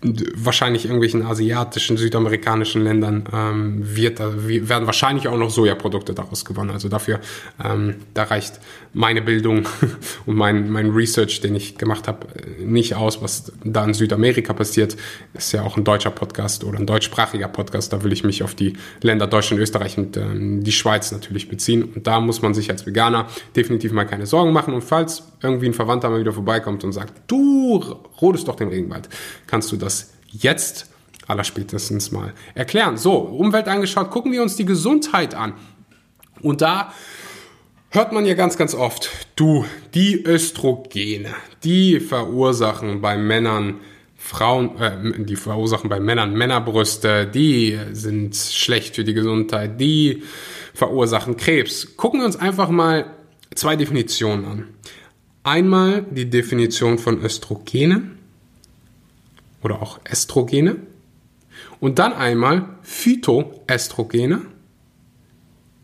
wahrscheinlich 0.00 0.84
irgendwelchen 0.84 1.26
asiatischen, 1.26 1.96
südamerikanischen 1.96 2.84
Ländern 2.84 3.24
ähm, 3.32 3.96
wird, 3.96 4.20
werden 4.20 4.86
wahrscheinlich 4.86 5.26
auch 5.26 5.36
noch 5.36 5.50
Sojaprodukte 5.50 6.14
daraus 6.14 6.44
gewonnen. 6.44 6.70
Also 6.70 6.88
dafür, 6.88 7.18
ähm, 7.64 7.96
da 8.14 8.24
reicht 8.24 8.60
meine 8.92 9.22
Bildung 9.22 9.66
und 10.26 10.36
mein, 10.36 10.70
mein 10.70 10.90
Research, 10.90 11.40
den 11.40 11.56
ich 11.56 11.78
gemacht 11.78 12.06
habe, 12.06 12.28
nicht 12.60 12.94
aus, 12.94 13.20
was 13.22 13.52
da 13.64 13.84
in 13.84 13.92
Südamerika 13.92 14.52
passiert. 14.52 14.96
Ist 15.34 15.52
ja 15.52 15.62
auch 15.62 15.76
ein 15.76 15.82
deutscher 15.82 16.10
Podcast 16.10 16.62
oder 16.62 16.78
ein 16.78 16.86
deutschsprachiger 16.86 17.48
Podcast. 17.48 17.92
Da 17.92 18.04
will 18.04 18.12
ich 18.12 18.22
mich 18.22 18.44
auf 18.44 18.54
die 18.54 18.74
Länder 19.02 19.26
Deutschland, 19.26 19.60
Österreich 19.60 19.98
und 19.98 20.16
ähm, 20.16 20.62
die 20.62 20.72
Schweiz 20.72 21.10
natürlich 21.10 21.48
beziehen. 21.48 21.82
Und 21.82 22.06
da 22.06 22.20
muss 22.20 22.40
man 22.40 22.54
sich 22.54 22.70
als 22.70 22.86
Veganer 22.86 23.26
definitiv 23.56 23.90
mal 23.90 24.04
keine 24.04 24.26
Sorgen 24.26 24.52
machen. 24.52 24.74
Und 24.74 24.82
falls 24.82 25.24
irgendwie 25.42 25.66
ein 25.66 25.74
Verwandter 25.74 26.08
mal 26.10 26.20
wieder 26.20 26.32
vorbeikommt 26.32 26.84
und 26.84 26.92
sagt, 26.92 27.14
du 27.26 27.96
rodest 28.20 28.48
doch 28.48 28.56
den 28.56 28.68
Regenwald, 28.68 29.08
kannst 29.46 29.72
du 29.72 29.76
das 29.76 30.12
jetzt 30.30 30.90
allerspätestens 31.26 32.10
mal 32.10 32.32
erklären. 32.54 32.96
So, 32.96 33.16
Umwelt 33.16 33.68
angeschaut, 33.68 34.10
gucken 34.10 34.32
wir 34.32 34.42
uns 34.42 34.56
die 34.56 34.64
Gesundheit 34.64 35.34
an. 35.34 35.54
Und 36.40 36.60
da 36.60 36.92
hört 37.90 38.12
man 38.12 38.24
ja 38.26 38.34
ganz, 38.34 38.56
ganz 38.56 38.74
oft, 38.74 39.10
du, 39.36 39.64
die 39.94 40.24
Östrogene, 40.26 41.34
die 41.64 42.00
verursachen 42.00 43.00
bei 43.00 43.16
Männern 43.16 43.80
Frauen, 44.16 44.76
äh, 44.78 45.24
die 45.24 45.36
verursachen 45.36 45.88
bei 45.88 46.00
Männern 46.00 46.34
Männerbrüste, 46.34 47.26
die 47.26 47.78
sind 47.92 48.36
schlecht 48.36 48.96
für 48.96 49.04
die 49.04 49.14
Gesundheit, 49.14 49.80
die 49.80 50.22
verursachen 50.74 51.36
Krebs. 51.36 51.96
Gucken 51.96 52.20
wir 52.20 52.26
uns 52.26 52.36
einfach 52.36 52.68
mal 52.68 53.06
zwei 53.54 53.76
Definitionen 53.76 54.44
an. 54.44 54.64
Einmal 55.48 56.02
die 56.02 56.28
Definition 56.28 56.98
von 56.98 57.24
Östrogene 57.24 58.10
oder 59.62 59.80
auch 59.80 59.98
Estrogene. 60.04 60.76
Und 61.80 61.98
dann 61.98 62.12
einmal 62.12 62.76
Phytoestrogene, 62.82 64.42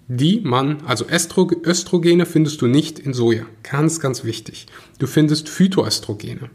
die 0.07 0.43
man, 0.43 0.83
also 0.85 1.07
Estro, 1.07 1.51
Östrogene 1.65 2.27
findest 2.27 2.61
du 2.61 2.67
nicht 2.67 2.99
in 2.99 3.15
Soja. 3.15 3.47
Ganz, 3.63 4.01
ganz 4.01 4.23
wichtig. 4.23 4.67
Du 4.99 5.07
findest 5.07 5.49
Phytoestrogene. 5.49 6.51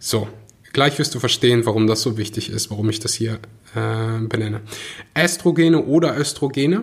So, 0.00 0.26
gleich 0.72 0.98
wirst 0.98 1.14
du 1.14 1.20
verstehen, 1.20 1.66
warum 1.66 1.86
das 1.86 2.02
so 2.02 2.18
wichtig 2.18 2.50
ist, 2.50 2.68
warum 2.72 2.90
ich 2.90 2.98
das 2.98 3.14
hier 3.14 3.34
äh, 3.76 4.18
benenne. 4.22 4.62
Estrogene 5.14 5.84
oder 5.84 6.18
Östrogene 6.18 6.82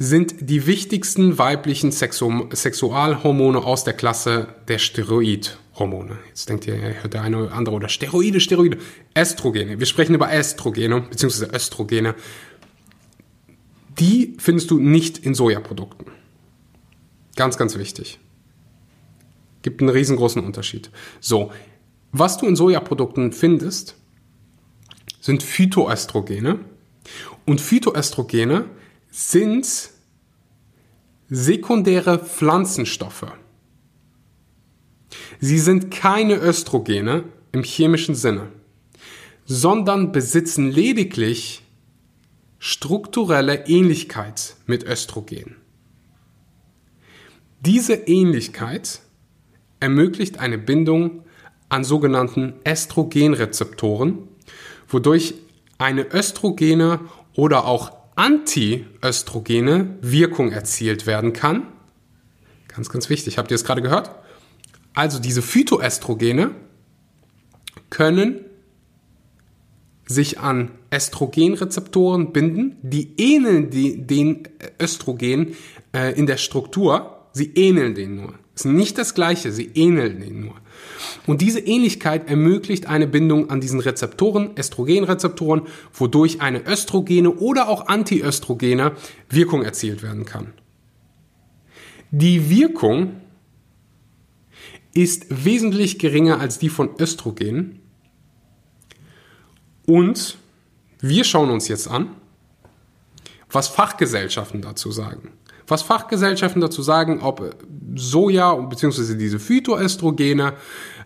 sind 0.00 0.48
die 0.48 0.66
wichtigsten 0.66 1.36
weiblichen 1.36 1.92
Sexu 1.92 2.48
Sexualhormone 2.50 3.58
aus 3.58 3.84
der 3.84 3.92
Klasse 3.92 4.48
der 4.66 4.78
Steroidhormone. 4.78 6.18
Jetzt 6.28 6.48
denkt 6.48 6.66
ihr, 6.66 7.02
hört 7.02 7.12
der 7.12 7.20
eine 7.20 7.36
oder 7.36 7.52
andere 7.52 7.76
oder 7.76 7.90
Steroide, 7.90 8.40
Steroide. 8.40 8.78
Estrogene. 9.12 9.78
Wir 9.78 9.84
sprechen 9.84 10.14
über 10.14 10.32
Estrogene 10.32 11.02
bzw. 11.02 11.54
Östrogene. 11.54 12.14
Die 13.98 14.36
findest 14.38 14.70
du 14.70 14.78
nicht 14.78 15.18
in 15.18 15.34
Sojaprodukten. 15.34 16.06
Ganz, 17.36 17.58
ganz 17.58 17.76
wichtig. 17.76 18.18
Gibt 19.60 19.82
einen 19.82 19.90
riesengroßen 19.90 20.42
Unterschied. 20.42 20.90
So, 21.20 21.52
was 22.10 22.38
du 22.38 22.46
in 22.46 22.56
Sojaprodukten 22.56 23.32
findest, 23.32 23.96
sind 25.20 25.42
Phytoestrogene. 25.42 26.60
Und 27.44 27.60
Phytoestrogene 27.60 28.64
sind 29.10 29.90
sekundäre 31.28 32.18
Pflanzenstoffe. 32.18 33.32
Sie 35.40 35.58
sind 35.58 35.90
keine 35.90 36.34
Östrogene 36.34 37.24
im 37.52 37.62
chemischen 37.62 38.14
Sinne, 38.14 38.48
sondern 39.44 40.12
besitzen 40.12 40.70
lediglich 40.70 41.62
strukturelle 42.58 43.66
Ähnlichkeit 43.66 44.56
mit 44.66 44.84
Östrogen. 44.84 45.56
Diese 47.60 47.94
Ähnlichkeit 47.94 49.00
ermöglicht 49.80 50.38
eine 50.38 50.58
Bindung 50.58 51.24
an 51.68 51.84
sogenannten 51.84 52.54
Östrogenrezeptoren, 52.66 54.28
wodurch 54.88 55.34
eine 55.78 56.12
Östrogene 56.12 57.00
oder 57.34 57.64
auch 57.64 57.99
Antiöstrogene 58.20 59.96
Wirkung 60.02 60.52
erzielt 60.52 61.06
werden 61.06 61.32
kann. 61.32 61.68
Ganz, 62.68 62.90
ganz 62.90 63.08
wichtig. 63.08 63.38
Habt 63.38 63.50
ihr 63.50 63.54
es 63.54 63.64
gerade 63.64 63.80
gehört? 63.80 64.10
Also 64.92 65.18
diese 65.18 65.40
Phytoestrogene 65.40 66.50
können 67.88 68.44
sich 70.04 70.38
an 70.38 70.70
Östrogenrezeptoren 70.92 72.34
binden, 72.34 72.76
die 72.82 73.14
ähneln 73.16 73.70
die, 73.70 74.06
den 74.06 74.42
Östrogen 74.78 75.56
äh, 75.94 76.12
in 76.12 76.26
der 76.26 76.36
Struktur. 76.36 77.26
Sie 77.32 77.54
ähneln 77.54 77.94
den 77.94 78.16
nur. 78.16 78.34
Es 78.54 78.66
ist 78.66 78.70
nicht 78.70 78.98
das 78.98 79.14
gleiche, 79.14 79.50
sie 79.50 79.70
ähneln 79.74 80.20
den 80.20 80.40
nur. 80.40 80.56
Und 81.26 81.40
diese 81.40 81.60
Ähnlichkeit 81.60 82.28
ermöglicht 82.28 82.86
eine 82.86 83.06
Bindung 83.06 83.50
an 83.50 83.60
diesen 83.60 83.80
Rezeptoren, 83.80 84.50
Östrogenrezeptoren, 84.56 85.62
wodurch 85.92 86.40
eine 86.40 86.66
östrogene 86.66 87.30
oder 87.30 87.68
auch 87.68 87.88
antiöstrogene 87.88 88.92
Wirkung 89.28 89.62
erzielt 89.62 90.02
werden 90.02 90.24
kann. 90.24 90.52
Die 92.10 92.50
Wirkung 92.50 93.20
ist 94.92 95.26
wesentlich 95.44 95.98
geringer 95.98 96.40
als 96.40 96.58
die 96.58 96.68
von 96.68 96.90
Östrogen. 96.98 97.80
Und 99.86 100.38
wir 101.00 101.24
schauen 101.24 101.50
uns 101.50 101.68
jetzt 101.68 101.88
an, 101.88 102.10
was 103.50 103.68
Fachgesellschaften 103.68 104.62
dazu 104.62 104.90
sagen 104.90 105.32
was 105.70 105.82
Fachgesellschaften 105.82 106.60
dazu 106.60 106.82
sagen, 106.82 107.20
ob 107.20 107.54
Soja 107.94 108.54
bzw. 108.54 109.14
diese 109.16 109.38
Phytoestrogene 109.38 110.54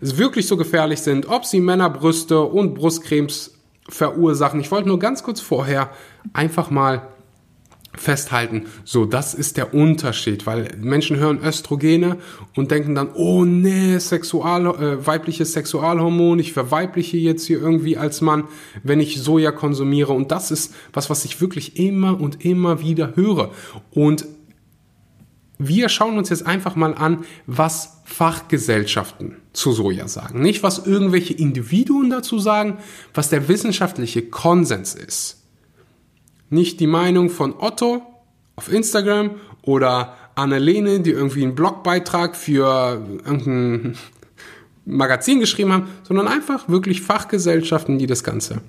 wirklich 0.01 0.47
so 0.47 0.57
gefährlich 0.57 1.01
sind, 1.01 1.27
ob 1.27 1.45
sie 1.45 1.61
Männerbrüste 1.61 2.41
und 2.41 2.75
Brustcremes 2.75 3.53
verursachen. 3.87 4.59
Ich 4.59 4.71
wollte 4.71 4.87
nur 4.87 4.99
ganz 4.99 5.23
kurz 5.23 5.39
vorher 5.39 5.91
einfach 6.33 6.69
mal 6.69 7.07
festhalten, 7.97 8.65
so 8.83 9.05
das 9.05 9.33
ist 9.33 9.55
der 9.55 9.73
Unterschied, 9.73 10.45
weil 10.45 10.69
Menschen 10.77 11.15
hören 11.17 11.39
Östrogene 11.41 12.17
und 12.55 12.71
denken 12.71 12.93
dann, 12.93 13.09
oh 13.13 13.45
nee, 13.45 13.97
Sexual, 13.99 14.65
äh, 14.65 15.05
weibliches 15.05 15.53
Sexualhormon, 15.53 16.39
ich 16.39 16.51
verweibliche 16.51 17.15
jetzt 17.17 17.45
hier 17.45 17.61
irgendwie 17.61 17.97
als 17.97 18.19
Mann, 18.19 18.45
wenn 18.83 18.99
ich 18.99 19.21
Soja 19.21 19.51
konsumiere 19.51 20.11
und 20.11 20.31
das 20.31 20.51
ist 20.51 20.73
was, 20.91 21.09
was 21.09 21.23
ich 21.23 21.39
wirklich 21.39 21.79
immer 21.79 22.19
und 22.19 22.43
immer 22.43 22.81
wieder 22.81 23.15
höre 23.15 23.51
und 23.91 24.25
wir 25.57 25.89
schauen 25.89 26.17
uns 26.17 26.29
jetzt 26.29 26.45
einfach 26.45 26.75
mal 26.75 26.93
an, 26.93 27.25
was 27.45 28.01
Fachgesellschaften 28.03 29.37
zu 29.53 29.71
Soja 29.71 30.07
sagen. 30.07 30.41
Nicht, 30.41 30.63
was 30.63 30.85
irgendwelche 30.85 31.33
Individuen 31.33 32.09
dazu 32.09 32.39
sagen, 32.39 32.77
was 33.13 33.29
der 33.29 33.47
wissenschaftliche 33.47 34.23
Konsens 34.23 34.93
ist. 34.93 35.43
Nicht 36.49 36.79
die 36.79 36.87
Meinung 36.87 37.29
von 37.29 37.55
Otto 37.57 38.03
auf 38.55 38.71
Instagram 38.71 39.31
oder 39.61 40.15
Annalene, 40.35 40.99
die 40.99 41.11
irgendwie 41.11 41.43
einen 41.43 41.55
Blogbeitrag 41.55 42.35
für 42.35 43.01
irgendein 43.25 43.97
Magazin 44.85 45.39
geschrieben 45.39 45.71
haben, 45.73 45.87
sondern 46.03 46.27
einfach 46.27 46.69
wirklich 46.69 47.01
Fachgesellschaften, 47.01 47.97
die 47.97 48.05
das 48.05 48.23
Ganze 48.23 48.61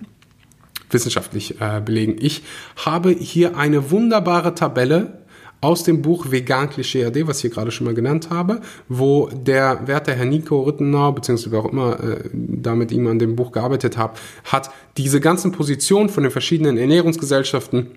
wissenschaftlich 0.90 1.60
äh, 1.60 1.82
belegen. 1.84 2.16
Ich 2.18 2.42
habe 2.76 3.10
hier 3.10 3.56
eine 3.56 3.90
wunderbare 3.90 4.54
Tabelle 4.54 5.25
aus 5.60 5.84
dem 5.84 6.02
Buch 6.02 6.30
Vegan 6.30 6.70
Klischee 6.70 7.04
AD, 7.04 7.26
was 7.26 7.38
ich 7.38 7.42
hier 7.42 7.50
gerade 7.50 7.70
schon 7.70 7.86
mal 7.86 7.94
genannt 7.94 8.30
habe, 8.30 8.60
wo 8.88 9.28
der 9.28 9.86
werte 9.86 10.14
Herr 10.14 10.26
Nico 10.26 10.62
Rittenau, 10.62 11.12
beziehungsweise 11.12 11.52
wer 11.52 11.60
auch 11.60 11.72
immer 11.72 12.00
äh, 12.00 12.30
da 12.32 12.74
mit 12.74 12.92
ihm 12.92 13.06
an 13.06 13.18
dem 13.18 13.36
Buch 13.36 13.52
gearbeitet 13.52 13.96
hat, 13.96 14.18
hat 14.44 14.70
diese 14.96 15.20
ganzen 15.20 15.52
Positionen 15.52 16.08
von 16.08 16.22
den 16.22 16.32
verschiedenen 16.32 16.76
Ernährungsgesellschaften 16.78 17.88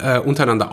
äh, 0.00 0.18
untereinander 0.20 0.72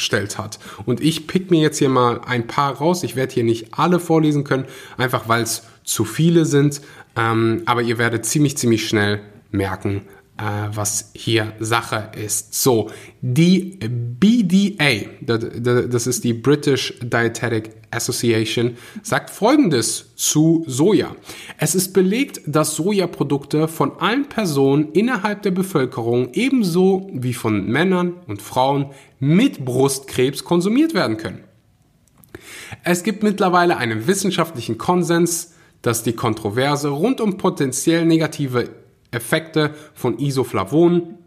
zusammengestellt 0.00 0.38
hat. 0.38 0.58
Und 0.86 1.00
ich 1.00 1.26
pick 1.26 1.50
mir 1.50 1.60
jetzt 1.60 1.78
hier 1.78 1.88
mal 1.88 2.20
ein 2.26 2.46
paar 2.46 2.74
raus. 2.74 3.02
Ich 3.02 3.16
werde 3.16 3.34
hier 3.34 3.44
nicht 3.44 3.74
alle 3.74 4.00
vorlesen 4.00 4.44
können, 4.44 4.64
einfach 4.96 5.28
weil 5.28 5.42
es 5.42 5.62
zu 5.84 6.04
viele 6.04 6.44
sind. 6.44 6.80
Ähm, 7.16 7.62
aber 7.66 7.82
ihr 7.82 7.98
werdet 7.98 8.24
ziemlich, 8.24 8.56
ziemlich 8.56 8.88
schnell 8.88 9.20
merken, 9.50 10.02
was 10.72 11.10
hier 11.14 11.52
Sache 11.60 12.10
ist. 12.16 12.54
So, 12.54 12.90
die 13.20 13.78
BDA, 13.80 15.08
das 15.20 16.06
ist 16.06 16.24
die 16.24 16.32
British 16.32 16.94
Dietetic 17.02 17.76
Association, 17.90 18.76
sagt 19.02 19.30
Folgendes 19.30 20.14
zu 20.16 20.64
Soja. 20.66 21.14
Es 21.58 21.74
ist 21.74 21.92
belegt, 21.92 22.40
dass 22.46 22.76
Sojaprodukte 22.76 23.68
von 23.68 23.92
allen 23.98 24.28
Personen 24.28 24.92
innerhalb 24.92 25.42
der 25.42 25.50
Bevölkerung 25.50 26.30
ebenso 26.32 27.10
wie 27.12 27.34
von 27.34 27.66
Männern 27.66 28.14
und 28.26 28.40
Frauen 28.40 28.86
mit 29.18 29.64
Brustkrebs 29.64 30.44
konsumiert 30.44 30.94
werden 30.94 31.16
können. 31.16 31.44
Es 32.84 33.02
gibt 33.02 33.22
mittlerweile 33.22 33.76
einen 33.76 34.06
wissenschaftlichen 34.06 34.78
Konsens, 34.78 35.54
dass 35.82 36.02
die 36.02 36.12
Kontroverse 36.12 36.88
rund 36.88 37.20
um 37.20 37.36
potenziell 37.36 38.04
negative 38.04 38.79
Effekte 39.10 39.74
von 39.94 40.18
Isoflavonen 40.18 41.18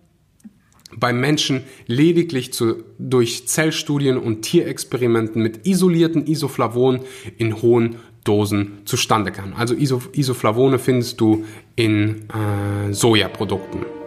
beim 0.96 1.20
Menschen 1.20 1.63
lediglich 1.88 2.54
zu, 2.54 2.84
durch 3.00 3.48
Zellstudien 3.48 4.18
und 4.18 4.44
Tierexperimenten 4.44 5.42
mit 5.42 5.66
isolierten 5.66 6.28
Isoflavonen 6.28 7.02
in 7.38 7.62
hohen 7.62 7.98
Dosen 8.24 8.80
zustande 8.86 9.32
kann. 9.32 9.54
Also 9.54 9.75
Isoflavone 9.75 10.80
findest 10.80 11.20
du 11.20 11.46
in 11.75 12.30
äh, 12.30 12.94
Sojaprodukten. 12.94 14.02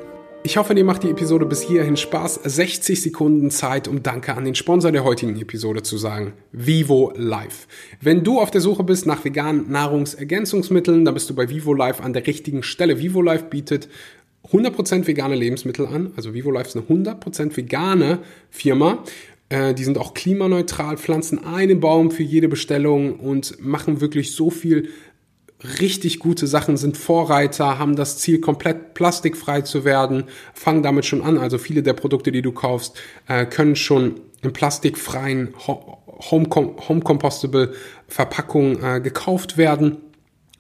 Ich 0.47 0.59
hoffe, 0.59 0.77
dir 0.77 0.85
macht 0.85 1.03
die 1.03 1.11
Episode 1.11 1.45
bis 1.45 1.63
hierhin 1.63 1.97
Spaß. 1.97 2.39
60 2.45 3.03
Sekunden 3.03 3.51
Zeit, 3.51 3.89
um 3.89 4.05
Danke 4.05 4.35
an 4.37 4.45
den 4.45 4.55
Sponsor 4.55 4.93
der 4.93 5.03
heutigen 5.03 5.35
Episode 5.41 5.83
zu 5.83 5.99
sagen. 5.99 6.35
Vivo 6.53 7.13
Life. 7.17 7.67
Wenn 8.01 8.23
du 8.23 8.39
auf 8.39 8.53
der 8.53 8.61
Suche 8.61 8.85
bist 8.85 9.07
nach 9.07 9.25
veganen 9.25 9.69
Nahrungsergänzungsmitteln, 9.73 11.05
dann 11.05 11.15
bist 11.15 11.29
du 11.29 11.35
bei 11.35 11.49
Vivo 11.49 11.75
Life 11.75 12.01
an 12.01 12.13
der 12.13 12.29
richtigen 12.29 12.63
Stelle. 12.63 13.01
Vivo 13.01 13.23
Life 13.23 13.47
bietet 13.47 13.89
100% 14.53 15.09
vegane 15.09 15.35
Lebensmittel 15.35 15.85
an. 15.85 16.13
Also 16.15 16.33
Vivo 16.33 16.53
Life 16.53 16.69
ist 16.69 16.77
eine 16.77 16.87
100% 16.87 17.57
vegane 17.57 18.21
Firma. 18.49 19.03
Äh, 19.49 19.75
die 19.75 19.83
sind 19.83 19.99
auch 19.99 20.15
klimaneutral, 20.15 20.97
pflanzen 20.97 21.45
einen 21.45 21.81
Baum 21.81 22.13
für 22.13 22.23
jede 22.23 22.49
Bestellung 22.49 23.19
und 23.19 23.61
machen 23.61 24.01
wirklich 24.01 24.31
so 24.31 24.51
viel 24.51 24.91
richtig 25.81 26.19
gute 26.19 26.47
Sachen, 26.47 26.77
sind 26.77 26.97
Vorreiter, 26.97 27.79
haben 27.79 27.97
das 27.97 28.19
Ziel, 28.19 28.41
komplett 28.41 28.95
plastikfrei 28.95 29.63
zu 29.63 29.85
werden, 29.85 30.25
fangen 30.55 30.83
damit 30.83 31.07
schon 31.07 31.23
an. 31.23 31.39
Also 31.39 31.59
viele 31.59 31.83
der 31.83 31.95
Produkte, 31.95 32.33
die 32.33 32.43
du 32.43 32.53
kaufst, 32.53 32.97
äh, 33.27 33.47
können 33.47 33.77
schon 33.77 34.21
in 34.43 34.53
plastikfreien 34.53 35.55
Home, 35.67 36.49
Home 36.89 37.01
Compostable 37.01 37.75
Verpackungen 38.09 38.83
äh, 38.83 39.01
gekauft 39.01 39.57
werden. 39.57 39.99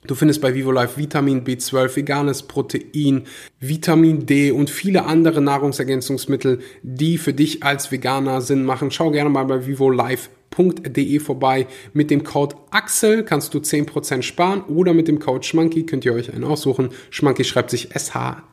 Du 0.07 0.15
findest 0.15 0.41
bei 0.41 0.55
VivoLife 0.55 0.99
Vitamin 0.99 1.45
B12, 1.45 1.97
veganes 1.97 2.45
Protein, 2.45 3.25
Vitamin 3.59 4.25
D 4.25 4.53
und 4.53 4.71
viele 4.71 5.05
andere 5.05 5.41
Nahrungsergänzungsmittel, 5.41 6.61
die 6.83 7.19
für 7.19 7.33
dich 7.33 7.65
als 7.65 7.91
Veganer 7.91 8.41
Sinn 8.41 8.65
machen. 8.65 8.93
Schau 8.93 9.11
gerne 9.11 9.31
mal 9.31 9.45
bei 9.45 9.67
VivoLife 9.67 10.29
schmanky.de 10.57 11.19
vorbei. 11.21 11.67
Mit 11.93 12.11
dem 12.11 12.25
Code 12.25 12.57
Axel 12.71 13.23
kannst 13.23 13.55
du 13.55 13.59
10% 13.59 14.23
sparen 14.23 14.63
oder 14.63 14.95
mit 14.95 15.09
dem 15.09 15.19
Code 15.19 15.45
Schmanky 15.45 15.85
könnt 15.85 16.05
ihr 16.05 16.15
euch 16.15 16.33
einen 16.33 16.45
aussuchen. 16.45 16.91
Schmanky 17.11 17.45
schreibt 17.45 17.71
sich 17.71 17.95
S-H-M-O-N-K-E-Y. 17.95 18.49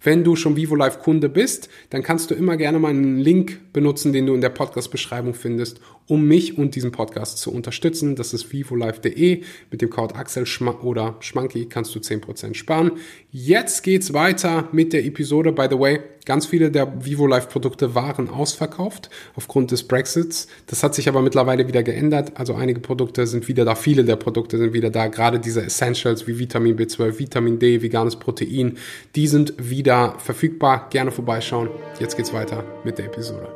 Wenn 0.00 0.22
du 0.22 0.36
schon 0.36 0.56
Vivo 0.56 0.76
Live 0.76 1.00
Kunde 1.00 1.28
bist, 1.28 1.68
dann 1.90 2.02
kannst 2.02 2.30
du 2.30 2.34
immer 2.34 2.56
gerne 2.56 2.78
mal 2.78 2.90
einen 2.90 3.18
Link 3.18 3.72
benutzen, 3.72 4.12
den 4.12 4.26
du 4.26 4.34
in 4.34 4.40
der 4.40 4.48
Podcast-Beschreibung 4.50 5.34
findest, 5.34 5.80
um 6.06 6.26
mich 6.26 6.56
und 6.56 6.74
diesen 6.76 6.92
Podcast 6.92 7.38
zu 7.38 7.52
unterstützen. 7.52 8.14
Das 8.14 8.32
ist 8.32 8.52
vivolive.de. 8.52 9.42
Mit 9.70 9.82
dem 9.82 9.90
Code 9.90 10.14
Axel 10.14 10.46
oder 10.82 11.16
Schmanky 11.20 11.66
kannst 11.66 11.94
du 11.94 11.98
10% 11.98 12.54
sparen. 12.54 12.92
Jetzt 13.32 13.82
geht's 13.82 14.12
weiter 14.12 14.68
mit 14.72 14.92
der 14.92 15.04
Episode. 15.04 15.52
By 15.52 15.66
the 15.70 15.78
way, 15.78 16.00
ganz 16.24 16.46
viele 16.46 16.70
der 16.70 17.04
Vivo 17.04 17.26
Live 17.26 17.48
Produkte 17.48 17.94
waren 17.94 18.28
ausverkauft 18.28 19.10
aufgrund 19.34 19.70
des 19.70 19.82
Brexits. 19.82 20.46
Das 20.66 20.82
hat 20.82 20.94
sich 20.94 21.08
aber 21.08 21.22
mittlerweile 21.22 21.66
wieder 21.66 21.82
geändert. 21.82 22.32
Also 22.34 22.54
einige 22.54 22.80
Produkte 22.80 23.26
sind 23.26 23.48
wieder 23.48 23.64
da. 23.64 23.74
Viele 23.74 24.04
der 24.04 24.16
Produkte 24.16 24.58
sind 24.58 24.72
wieder 24.72 24.90
da. 24.90 25.08
Gerade 25.08 25.40
diese 25.40 25.64
Essentials 25.64 26.26
wie 26.26 26.38
Vitamin 26.38 26.76
B12, 26.76 27.18
Vitamin 27.18 27.58
D, 27.58 27.82
veganes 27.82 28.16
Protein, 28.16 28.76
die 29.16 29.26
sind 29.26 29.54
wieder 29.58 29.87
wieder 29.88 30.16
verfügbar. 30.18 30.88
Gerne 30.90 31.10
vorbeischauen. 31.10 31.70
Jetzt 31.98 32.14
geht's 32.14 32.34
weiter 32.34 32.62
mit 32.84 32.98
der 32.98 33.06
Episode. 33.06 33.48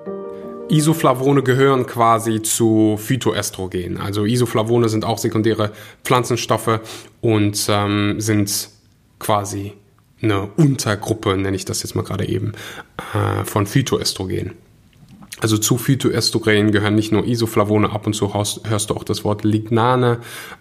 Isoflavone 0.70 1.42
gehören 1.42 1.86
quasi 1.86 2.40
zu 2.40 2.96
Phytoestrogen. 2.96 3.98
Also 3.98 4.24
Isoflavone 4.24 4.88
sind 4.88 5.04
auch 5.04 5.18
sekundäre 5.18 5.72
Pflanzenstoffe 6.04 6.80
und 7.20 7.66
ähm, 7.68 8.18
sind 8.18 8.70
quasi 9.18 9.74
eine 10.22 10.46
Untergruppe, 10.56 11.36
nenne 11.36 11.54
ich 11.54 11.66
das 11.66 11.82
jetzt 11.82 11.94
mal 11.94 12.02
gerade 12.02 12.26
eben, 12.26 12.52
äh, 13.12 13.44
von 13.44 13.66
Phytoestrogen. 13.66 14.52
Also 15.38 15.58
zu 15.58 15.76
Phytoestrogen 15.76 16.72
gehören 16.72 16.94
nicht 16.94 17.12
nur 17.12 17.26
Isoflavone, 17.26 17.90
ab 17.90 18.06
und 18.06 18.14
zu 18.14 18.32
hörst, 18.32 18.66
hörst 18.66 18.88
du 18.88 18.94
auch 18.94 19.04
das 19.04 19.22
Wort 19.22 19.44
Lignane. 19.44 20.20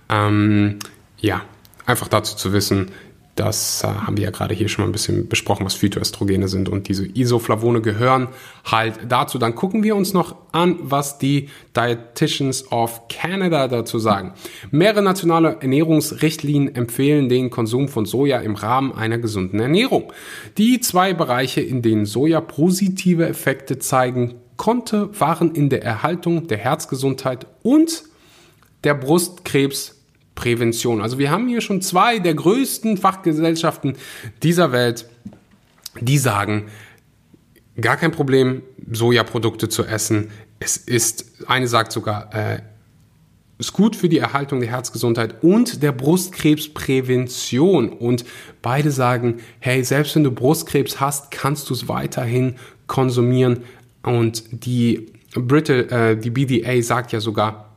Ähm, 0.10 0.80
ja, 1.22 1.44
einfach 1.86 2.10
dazu 2.10 2.36
zu 2.36 2.52
wissen, 2.52 2.92
das 3.36 3.84
äh, 3.84 3.88
haben 3.88 4.18
wir 4.18 4.26
ja 4.26 4.30
gerade 4.32 4.54
hier 4.54 4.68
schon 4.68 4.84
mal 4.84 4.90
ein 4.90 4.92
bisschen 4.92 5.30
besprochen, 5.30 5.66
was 5.66 5.74
Phytoestrogene 5.76 6.48
sind 6.48 6.68
und 6.70 6.88
diese 6.88 7.06
Isoflavone 7.06 7.82
gehören 7.82 8.28
halt 8.66 9.00
dazu. 9.08 9.38
Dann 9.38 9.56
gucken 9.56 9.84
wir 9.84 9.96
uns 9.96 10.14
noch 10.14 10.36
an, 10.52 10.78
was 10.82 11.18
die 11.18 11.50
Dietitians 11.76 12.72
of 12.72 13.08
Canada 13.08 13.68
dazu 13.68 14.00
sagen. 14.00 14.34
Mehrere 14.70 15.02
nationale 15.02 15.58
Ernährungsrichtlinien 15.62 16.76
empfehlen 16.76 17.30
den 17.30 17.50
Konsum 17.50 17.88
von 17.88 18.06
Soja 18.06 18.40
im 18.40 18.56
Rahmen 18.56 18.94
einer 18.94 19.18
gesunden 19.18 19.60
Ernährung. 19.60 20.12
Die 20.58 20.82
zwei 20.82 21.14
Bereiche, 21.14 21.62
in 21.62 21.82
denen 21.82 22.06
Soja 22.06 22.42
positive 22.42 23.28
Effekte 23.28 23.80
zeigen 23.80 24.36
konnte, 24.58 25.10
waren 25.20 25.56
in 25.56 25.70
der 25.70 25.84
Erhaltung 25.84 26.48
der 26.48 26.58
Herzgesundheit 26.58 27.48
und 27.64 28.04
der 28.84 28.94
Brustkrebs 28.94 30.01
Prävention. 30.42 31.02
Also 31.02 31.20
wir 31.20 31.30
haben 31.30 31.48
hier 31.48 31.62
schon 31.62 31.82
zwei 31.82 32.18
der 32.18 32.34
größten 32.34 32.98
Fachgesellschaften 32.98 33.96
dieser 34.42 34.72
Welt, 34.72 35.06
die 36.00 36.18
sagen, 36.18 36.66
gar 37.80 37.96
kein 37.96 38.12
Problem, 38.12 38.64
Sojaprodukte 38.92 39.70
zu 39.70 39.86
essen. 39.86 40.32
Es 40.60 40.78
ist, 40.78 41.44
eine 41.46 41.68
sagt 41.68 41.92
sogar, 41.92 42.34
äh, 42.34 42.60
ist 43.60 43.74
gut 43.74 43.96
für 43.96 44.10
die 44.10 44.18
Erhaltung 44.18 44.62
der 44.62 44.70
Herzgesundheit 44.70 45.44
und 45.44 45.84
der 45.84 45.92
Brustkrebsprävention. 45.92 47.90
Und 47.90 48.26
beide 48.64 48.90
sagen, 48.90 49.42
hey, 49.60 49.84
selbst 49.84 50.16
wenn 50.16 50.24
du 50.24 50.32
Brustkrebs 50.32 51.00
hast, 51.00 51.30
kannst 51.30 51.70
du 51.70 51.76
es 51.76 51.88
weiterhin 51.88 52.56
konsumieren. 52.88 53.60
Und 54.02 54.44
die, 54.66 55.12
Britte, 55.36 55.92
äh, 55.92 56.18
die 56.18 56.32
BDA 56.32 56.82
sagt 56.82 57.12
ja 57.12 57.20
sogar, 57.20 57.71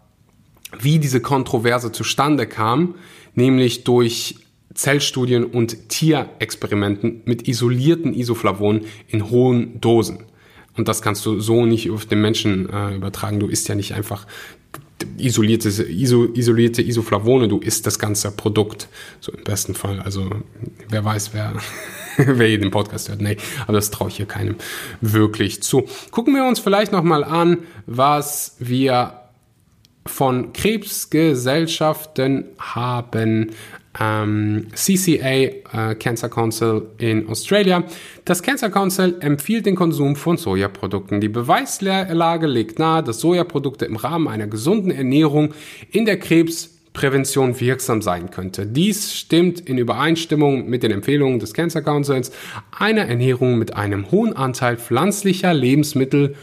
wie 0.81 0.99
diese 0.99 1.21
Kontroverse 1.21 1.93
zustande 1.93 2.47
kam, 2.47 2.95
nämlich 3.35 3.85
durch 3.85 4.37
Zellstudien 4.75 5.45
und 5.45 5.89
Tierexperimenten 5.89 7.23
mit 7.25 7.47
isolierten 7.49 8.13
Isoflavonen 8.13 8.87
in 9.09 9.31
hohen 9.31 9.81
Dosen. 9.81 10.25
Und 10.77 10.89
das 10.89 11.03
kannst 11.03 11.25
du 11.25 11.39
so 11.39 11.67
nicht 11.67 11.91
auf 11.91 12.07
den 12.07 12.21
Menschen 12.21 12.69
äh, 12.69 12.97
übertragen. 12.97 13.39
Du 13.39 13.47
isst 13.47 13.69
ja 13.69 13.77
nicht 13.77 13.95
einfach 13.95 14.27
isolierte, 15.19 15.69
iso, 15.69 16.25
isolierte 16.25 16.83
Isoflavone, 16.83 17.49
du 17.49 17.59
isst 17.59 17.87
das 17.87 17.99
ganze 17.99 18.31
Produkt. 18.31 18.89
So 19.21 19.33
im 19.33 19.45
besten 19.45 19.75
Fall. 19.75 20.01
Also 20.01 20.31
wer 20.89 21.05
weiß, 21.05 21.33
wer, 21.33 21.55
wer 22.17 22.49
hier 22.49 22.59
den 22.59 22.71
Podcast 22.71 23.09
hört. 23.09 23.21
Nee, 23.21 23.37
aber 23.67 23.75
das 23.75 23.91
traue 23.91 24.09
ich 24.09 24.17
hier 24.17 24.27
keinem 24.27 24.57
wirklich 25.01 25.63
zu. 25.63 25.85
Gucken 26.11 26.35
wir 26.35 26.45
uns 26.45 26.59
vielleicht 26.59 26.93
nochmal 26.93 27.23
an, 27.23 27.59
was 27.87 28.57
wir 28.59 29.21
von 30.07 30.53
Krebsgesellschaften 30.53 32.45
haben 32.59 33.53
ähm, 33.99 34.67
CCA, 34.75 35.31
äh, 35.31 35.95
Cancer 35.99 36.29
Council 36.29 36.83
in 36.99 37.29
Australia. 37.29 37.85
Das 38.25 38.43
Cancer 38.43 38.71
Council 38.71 39.17
empfiehlt 39.21 39.67
den 39.67 39.77
Konsum 39.77 40.17
von 40.17 40.37
Sojaprodukten. 40.37 41.21
Die 41.21 41.29
Beweislage 41.29 42.47
legt 42.47 42.79
nahe, 42.79 43.03
dass 43.03 43.21
Sojaprodukte 43.21 43.85
im 43.85 43.97
Rahmen 43.97 44.29
einer 44.29 44.47
gesunden 44.47 44.91
Ernährung 44.91 45.55
in 45.91 46.05
der 46.05 46.19
Krebsprävention 46.19 47.61
wirksam 47.61 48.03
sein 48.03 48.31
könnte. 48.31 48.67
Dies 48.67 49.15
stimmt 49.15 49.61
in 49.61 49.79
Übereinstimmung 49.79 50.69
mit 50.69 50.83
den 50.83 50.91
Empfehlungen 50.91 51.39
des 51.39 51.55
Cancer 51.55 51.83
Councils, 51.83 52.33
einer 52.77 53.07
Ernährung 53.07 53.59
mit 53.59 53.77
einem 53.77 54.11
hohen 54.11 54.37
Anteil 54.37 54.77
pflanzlicher 54.77 55.55
Lebensmittel 55.55 56.35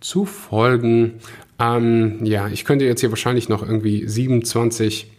zu 0.00 0.24
folgen. 0.24 1.20
Ähm, 1.60 2.24
ja, 2.24 2.48
ich 2.48 2.64
könnte 2.64 2.84
jetzt 2.86 3.00
hier 3.00 3.10
wahrscheinlich 3.10 3.48
noch 3.48 3.62
irgendwie 3.62 4.08
27 4.08 5.10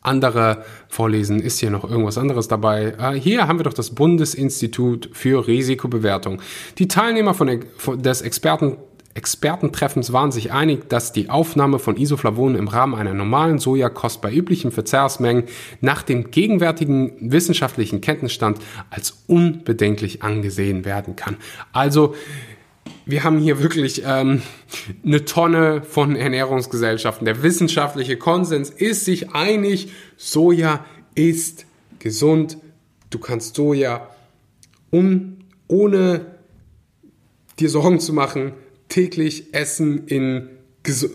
andere 0.00 0.64
vorlesen. 0.88 1.40
Ist 1.40 1.60
hier 1.60 1.70
noch 1.70 1.88
irgendwas 1.88 2.18
anderes 2.18 2.48
dabei? 2.48 2.94
Äh, 2.98 3.20
hier 3.20 3.46
haben 3.46 3.58
wir 3.58 3.64
doch 3.64 3.74
das 3.74 3.90
Bundesinstitut 3.90 5.10
für 5.12 5.46
Risikobewertung. 5.46 6.40
Die 6.78 6.88
Teilnehmer 6.88 7.34
von, 7.34 7.64
von 7.76 8.02
des 8.02 8.22
Experten 8.22 8.78
Expertentreffens 9.14 10.14
waren 10.14 10.32
sich 10.32 10.52
einig, 10.52 10.88
dass 10.88 11.12
die 11.12 11.28
Aufnahme 11.28 11.78
von 11.78 11.98
Isoflavonen 11.98 12.56
im 12.56 12.68
Rahmen 12.68 12.94
einer 12.94 13.12
normalen 13.12 13.58
Sojakost 13.58 14.22
bei 14.22 14.32
üblichen 14.32 14.72
Verzehrsmengen 14.72 15.44
nach 15.82 16.02
dem 16.02 16.30
gegenwärtigen 16.30 17.12
wissenschaftlichen 17.20 18.00
Kenntnisstand 18.00 18.58
als 18.88 19.22
unbedenklich 19.26 20.22
angesehen 20.22 20.86
werden 20.86 21.14
kann. 21.14 21.36
Also 21.72 22.14
wir 23.04 23.24
haben 23.24 23.38
hier 23.38 23.62
wirklich 23.62 24.02
ähm, 24.06 24.42
eine 25.04 25.24
Tonne 25.24 25.82
von 25.82 26.16
Ernährungsgesellschaften. 26.16 27.24
Der 27.24 27.42
wissenschaftliche 27.42 28.16
Konsens 28.16 28.70
ist 28.70 29.04
sich 29.04 29.34
einig, 29.34 29.92
Soja 30.16 30.84
ist 31.14 31.66
gesund. 31.98 32.58
Du 33.10 33.18
kannst 33.18 33.56
Soja 33.56 34.08
um, 34.90 35.38
ohne 35.68 36.26
dir 37.58 37.70
Sorgen 37.70 37.98
zu 37.98 38.12
machen, 38.12 38.52
täglich 38.88 39.54
essen 39.54 40.06
in, 40.06 40.48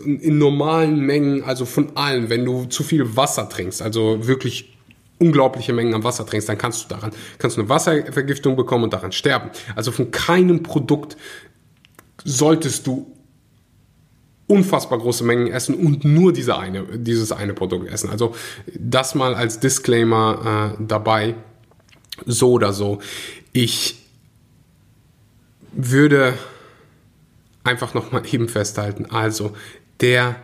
in 0.04 0.38
normalen 0.38 1.00
Mengen, 1.00 1.42
also 1.44 1.64
von 1.64 1.96
allem. 1.96 2.28
Wenn 2.28 2.44
du 2.44 2.64
zu 2.64 2.82
viel 2.82 3.16
Wasser 3.16 3.48
trinkst, 3.48 3.82
also 3.82 4.26
wirklich 4.26 4.76
unglaubliche 5.18 5.72
Mengen 5.72 5.94
an 5.94 6.04
Wasser 6.04 6.26
trinkst, 6.26 6.48
dann 6.48 6.58
kannst 6.58 6.84
du 6.84 6.88
daran, 6.88 7.10
kannst 7.38 7.56
du 7.56 7.60
eine 7.60 7.68
Wasservergiftung 7.68 8.56
bekommen 8.56 8.84
und 8.84 8.92
daran 8.92 9.12
sterben. 9.12 9.50
Also 9.74 9.90
von 9.90 10.10
keinem 10.10 10.62
Produkt 10.62 11.16
solltest 12.24 12.86
du 12.86 13.14
unfassbar 14.46 14.98
große 14.98 15.24
Mengen 15.24 15.48
essen 15.48 15.74
und 15.74 16.04
nur 16.04 16.32
diese 16.32 16.58
eine, 16.58 16.84
dieses 16.98 17.32
eine 17.32 17.54
Produkt 17.54 17.88
essen. 17.88 18.10
Also 18.10 18.34
das 18.74 19.14
mal 19.14 19.34
als 19.34 19.60
Disclaimer 19.60 20.76
äh, 20.78 20.82
dabei. 20.82 21.34
So 22.26 22.52
oder 22.52 22.72
so. 22.72 23.00
Ich 23.52 24.02
würde 25.72 26.34
einfach 27.62 27.94
nochmal 27.94 28.22
eben 28.32 28.48
festhalten. 28.48 29.06
Also 29.06 29.54
der 30.00 30.36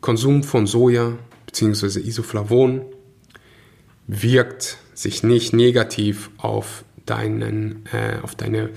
Konsum 0.00 0.44
von 0.44 0.66
Soja 0.66 1.14
bzw. 1.46 2.00
Isoflavon 2.00 2.82
wirkt 4.06 4.76
sich 4.94 5.22
nicht 5.22 5.52
negativ 5.52 6.30
auf 6.36 6.84
deinen, 7.06 7.86
äh, 7.86 8.18
auf 8.22 8.34
deine 8.34 8.70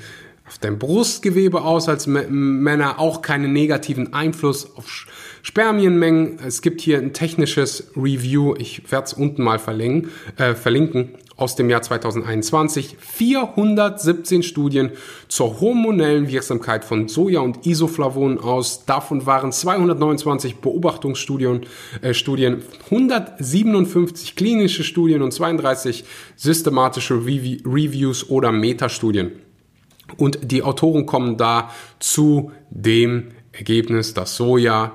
auf 0.48 0.60
dein 0.60 0.78
Brustgewebe 0.78 1.64
aus 1.64 1.90
als 1.90 2.06
Männer, 2.08 3.00
auch 3.00 3.22
keinen 3.22 3.52
negativen 3.52 4.14
Einfluss 4.14 4.76
auf 4.76 5.08
Spermienmengen. 5.42 6.40
Es 6.46 6.62
gibt 6.62 6.82
hier 6.82 7.00
ein 7.00 7.14
technisches 7.14 7.92
Review, 7.96 8.54
ich 8.58 8.92
werde 8.92 9.06
es 9.06 9.14
unten 9.14 9.44
mal 9.44 9.58
verlinken, 9.58 10.12
äh, 10.38 10.54
verlinken, 10.54 11.16
aus 11.38 11.56
dem 11.56 11.70
Jahr 11.70 11.82
2021. 11.82 12.98
417 13.00 14.44
Studien 14.44 14.92
zur 15.28 15.60
hormonellen 15.60 16.30
Wirksamkeit 16.30 16.86
von 16.86 17.08
Soja 17.08 17.42
und 17.42 17.66
Isoflavonen 17.66 18.38
aus. 18.38 18.86
Davon 18.86 19.26
waren 19.26 19.52
229 19.52 20.58
Beobachtungsstudien, 20.58 21.66
äh, 22.02 22.14
Studien, 22.14 22.62
157 22.86 24.36
klinische 24.36 24.84
Studien 24.84 25.22
und 25.22 25.32
32 25.32 26.06
systematische 26.36 27.16
Rev 27.26 27.58
Reviews 27.66 28.30
oder 28.30 28.52
Metastudien. 28.52 29.45
Und 30.18 30.40
die 30.44 30.64
Autoren 30.64 31.06
kommen 31.06 31.38
da 31.38 31.72
zu 32.00 32.52
dem 32.70 33.30
Ergebnis, 33.52 34.14
dass 34.14 34.36
Soja 34.36 34.92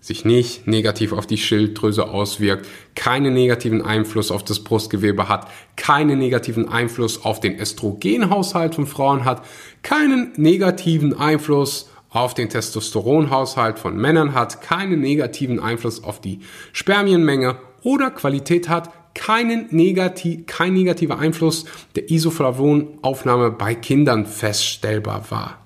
sich 0.00 0.24
nicht 0.24 0.66
negativ 0.66 1.12
auf 1.12 1.26
die 1.26 1.36
Schilddrüse 1.36 2.08
auswirkt, 2.08 2.66
keinen 2.94 3.34
negativen 3.34 3.82
Einfluss 3.82 4.30
auf 4.30 4.42
das 4.42 4.64
Brustgewebe 4.64 5.28
hat, 5.28 5.46
keinen 5.76 6.18
negativen 6.18 6.68
Einfluss 6.68 7.24
auf 7.24 7.40
den 7.40 7.58
Östrogenhaushalt 7.58 8.74
von 8.74 8.86
Frauen 8.86 9.26
hat, 9.26 9.44
keinen 9.82 10.32
negativen 10.36 11.12
Einfluss 11.12 11.90
auf 12.08 12.32
den 12.32 12.48
Testosteronhaushalt 12.48 13.78
von 13.78 13.96
Männern 13.96 14.34
hat, 14.34 14.62
keinen 14.62 15.00
negativen 15.00 15.60
Einfluss 15.60 16.02
auf 16.02 16.20
die 16.20 16.40
Spermienmenge 16.72 17.58
oder 17.82 18.10
Qualität 18.10 18.68
hat, 18.68 18.90
keinen 19.14 19.66
negativ, 19.70 20.46
kein 20.46 20.74
negativer 20.74 21.18
Einfluss 21.18 21.64
der 21.96 22.10
Isoflavonaufnahme 22.10 23.50
bei 23.50 23.74
Kindern 23.74 24.26
feststellbar 24.26 25.30
war. 25.30 25.58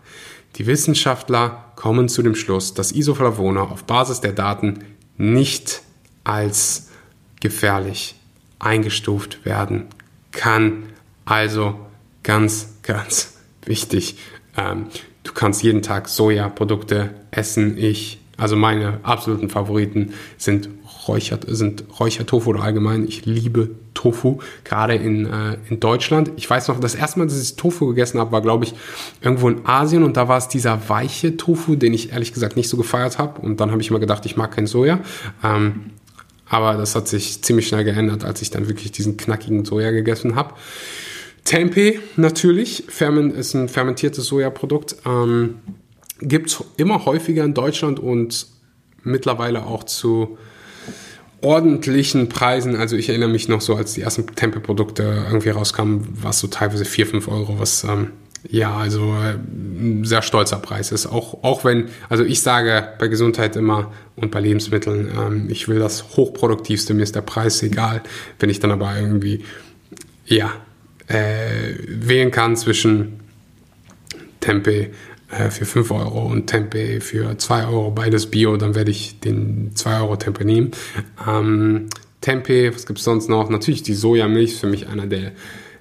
Die 0.56 0.66
Wissenschaftler 0.66 1.72
kommen 1.76 2.08
zu 2.08 2.22
dem 2.22 2.34
Schluss, 2.34 2.74
dass 2.74 2.92
Isoflavone 2.92 3.60
auf 3.60 3.84
Basis 3.84 4.20
der 4.20 4.32
Daten 4.32 4.84
nicht 5.16 5.82
als 6.22 6.90
gefährlich 7.40 8.14
eingestuft 8.58 9.44
werden 9.44 9.86
kann. 10.32 10.84
Also 11.24 11.78
ganz, 12.22 12.74
ganz 12.82 13.38
wichtig. 13.64 14.16
Ähm, 14.56 14.86
du 15.22 15.32
kannst 15.32 15.62
jeden 15.62 15.82
Tag 15.82 16.08
Sojaprodukte 16.08 17.10
essen. 17.30 17.76
Ich, 17.76 18.20
also 18.36 18.56
meine 18.56 19.00
absoluten 19.02 19.50
Favoriten 19.50 20.14
sind 20.38 20.68
Räuchert, 21.08 21.44
sind 21.48 21.84
Räuchertofu 21.98 22.50
oder 22.50 22.62
allgemein. 22.62 23.06
Ich 23.06 23.26
liebe 23.26 23.70
Tofu, 23.94 24.38
gerade 24.64 24.94
in, 24.94 25.26
äh, 25.26 25.56
in 25.68 25.80
Deutschland. 25.80 26.32
Ich 26.36 26.48
weiß 26.48 26.68
noch, 26.68 26.80
das 26.80 26.94
erste 26.94 27.18
Mal, 27.18 27.26
dass 27.26 27.40
ich 27.40 27.56
Tofu 27.56 27.86
gegessen 27.86 28.18
habe, 28.18 28.32
war, 28.32 28.42
glaube 28.42 28.64
ich, 28.64 28.74
irgendwo 29.20 29.48
in 29.48 29.66
Asien 29.66 30.02
und 30.02 30.16
da 30.16 30.28
war 30.28 30.38
es 30.38 30.48
dieser 30.48 30.88
weiche 30.88 31.36
Tofu, 31.36 31.76
den 31.76 31.94
ich 31.94 32.12
ehrlich 32.12 32.32
gesagt 32.32 32.56
nicht 32.56 32.68
so 32.68 32.76
gefeiert 32.76 33.18
habe. 33.18 33.40
Und 33.40 33.60
dann 33.60 33.70
habe 33.70 33.80
ich 33.80 33.90
immer 33.90 34.00
gedacht, 34.00 34.26
ich 34.26 34.36
mag 34.36 34.54
kein 34.54 34.66
Soja. 34.66 35.00
Ähm, 35.42 35.90
aber 36.46 36.74
das 36.74 36.94
hat 36.94 37.08
sich 37.08 37.42
ziemlich 37.42 37.68
schnell 37.68 37.84
geändert, 37.84 38.24
als 38.24 38.42
ich 38.42 38.50
dann 38.50 38.68
wirklich 38.68 38.92
diesen 38.92 39.16
knackigen 39.16 39.64
Soja 39.64 39.90
gegessen 39.90 40.36
habe. 40.36 40.54
Tempeh 41.44 42.00
natürlich, 42.16 42.84
Ferment, 42.88 43.34
ist 43.34 43.54
ein 43.54 43.68
fermentiertes 43.68 44.26
Sojaprodukt. 44.26 44.96
Ähm, 45.06 45.56
Gibt 46.20 46.50
es 46.50 46.64
immer 46.76 47.04
häufiger 47.04 47.44
in 47.44 47.54
Deutschland 47.54 47.98
und 47.98 48.46
mittlerweile 49.02 49.66
auch 49.66 49.84
zu 49.84 50.38
ordentlichen 51.44 52.28
Preisen. 52.28 52.76
Also 52.76 52.96
ich 52.96 53.08
erinnere 53.08 53.28
mich 53.28 53.48
noch 53.48 53.60
so, 53.60 53.76
als 53.76 53.94
die 53.94 54.00
ersten 54.00 54.26
Tempelprodukte 54.26 55.24
irgendwie 55.26 55.50
rauskamen, 55.50 56.22
war 56.22 56.30
es 56.30 56.40
so 56.40 56.46
teilweise 56.48 56.84
4, 56.84 57.06
5 57.06 57.28
Euro, 57.28 57.58
was 57.58 57.84
ähm, 57.84 58.08
ja, 58.48 58.76
also 58.76 59.14
äh, 59.14 59.34
ein 59.34 60.04
sehr 60.04 60.22
stolzer 60.22 60.58
Preis 60.58 60.92
ist. 60.92 61.06
Auch, 61.06 61.42
auch 61.42 61.64
wenn, 61.64 61.88
also 62.08 62.24
ich 62.24 62.42
sage 62.42 62.88
bei 62.98 63.08
Gesundheit 63.08 63.56
immer 63.56 63.92
und 64.16 64.30
bei 64.30 64.40
Lebensmitteln, 64.40 65.10
ähm, 65.16 65.46
ich 65.48 65.68
will 65.68 65.78
das 65.78 66.16
Hochproduktivste, 66.16 66.94
mir 66.94 67.02
ist 67.02 67.14
der 67.14 67.22
Preis 67.22 67.62
egal. 67.62 68.02
Wenn 68.38 68.50
ich 68.50 68.60
dann 68.60 68.70
aber 68.70 68.98
irgendwie, 68.98 69.44
ja, 70.26 70.52
äh, 71.06 71.74
wählen 71.86 72.30
kann 72.30 72.56
zwischen 72.56 73.20
Tempeh 74.40 74.90
äh, 75.38 75.50
für 75.50 75.64
5 75.64 75.90
Euro 75.90 76.26
und 76.26 76.46
Tempeh 76.46 77.00
für 77.00 77.36
2 77.36 77.66
Euro, 77.66 77.90
beides 77.90 78.26
Bio, 78.26 78.56
dann 78.56 78.74
werde 78.74 78.90
ich 78.90 79.20
den 79.20 79.72
2 79.74 80.00
Euro 80.00 80.16
Tempeh 80.16 80.44
nehmen. 80.44 80.70
Ähm, 81.28 81.88
Tempeh, 82.20 82.74
was 82.74 82.86
gibt 82.86 82.98
es 82.98 83.04
sonst 83.04 83.28
noch? 83.28 83.50
Natürlich 83.50 83.82
die 83.82 83.94
Sojamilch, 83.94 84.52
ist 84.52 84.60
für 84.60 84.66
mich 84.66 84.88
einer 84.88 85.06
der 85.06 85.32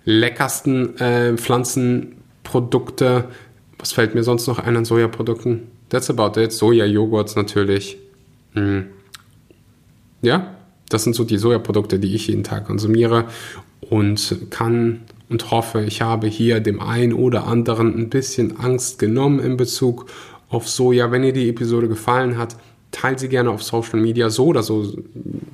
leckersten 0.06 0.98
äh, 1.00 1.38
Pflanzenprodukte. 1.38 3.30
Was 3.80 3.94
fällt 3.94 4.16
mir 4.16 4.24
sonst 4.24 4.48
noch 4.48 4.60
ein 4.60 4.76
an 4.76 4.86
Sojaprodukten? 4.86 5.68
That's 5.90 6.10
about 6.10 6.40
it. 6.40 6.52
Soja-Joghurts 6.52 7.36
natürlich. 7.36 7.98
Hm. 8.54 8.88
Ja, 10.22 10.56
das 10.90 11.04
sind 11.04 11.16
so 11.16 11.24
die 11.24 11.38
Sojaprodukte, 11.38 12.00
die 12.00 12.16
ich 12.16 12.28
jeden 12.28 12.44
Tag 12.44 12.66
konsumiere 12.66 13.26
und 13.82 14.38
kann 14.50 15.02
und 15.34 15.50
hoffe, 15.50 15.82
ich 15.82 16.04
habe 16.04 16.28
hier 16.28 16.60
dem 16.60 16.80
einen 16.80 17.12
oder 17.12 17.48
anderen 17.48 17.98
ein 17.98 18.10
bisschen 18.10 18.60
Angst 18.60 19.00
genommen 19.00 19.40
in 19.40 19.58
Bezug 19.58 20.06
auf 20.48 20.70
Soja. 20.70 21.12
Wenn 21.12 21.24
dir 21.24 21.34
die 21.34 21.50
Episode 21.50 21.88
gefallen 21.88 22.38
hat, 22.38 22.56
teile 22.92 23.18
sie 23.18 23.30
gerne 23.30 23.50
auf 23.50 23.64
Social 23.64 24.00
Media 24.00 24.30
so 24.30 24.46
oder 24.46 24.62
so. 24.62 24.96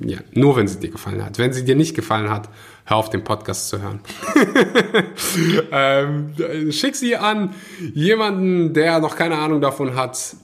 Ja, 0.00 0.18
nur 0.34 0.56
wenn 0.56 0.68
sie 0.68 0.80
dir 0.80 0.90
gefallen 0.90 1.24
hat. 1.24 1.38
Wenn 1.38 1.54
sie 1.54 1.64
dir 1.64 1.76
nicht 1.76 1.96
gefallen 1.96 2.28
hat, 2.28 2.50
hör 2.84 2.98
auf 2.98 3.08
den 3.08 3.24
Podcast 3.24 3.70
zu 3.70 3.80
hören. 3.80 4.00
ähm, 5.72 6.34
schick 6.70 6.94
sie 6.94 7.16
an 7.16 7.54
jemanden, 7.94 8.74
der 8.74 9.00
noch 9.00 9.16
keine 9.16 9.38
Ahnung 9.38 9.62
davon 9.62 9.96
hat. 9.96 10.36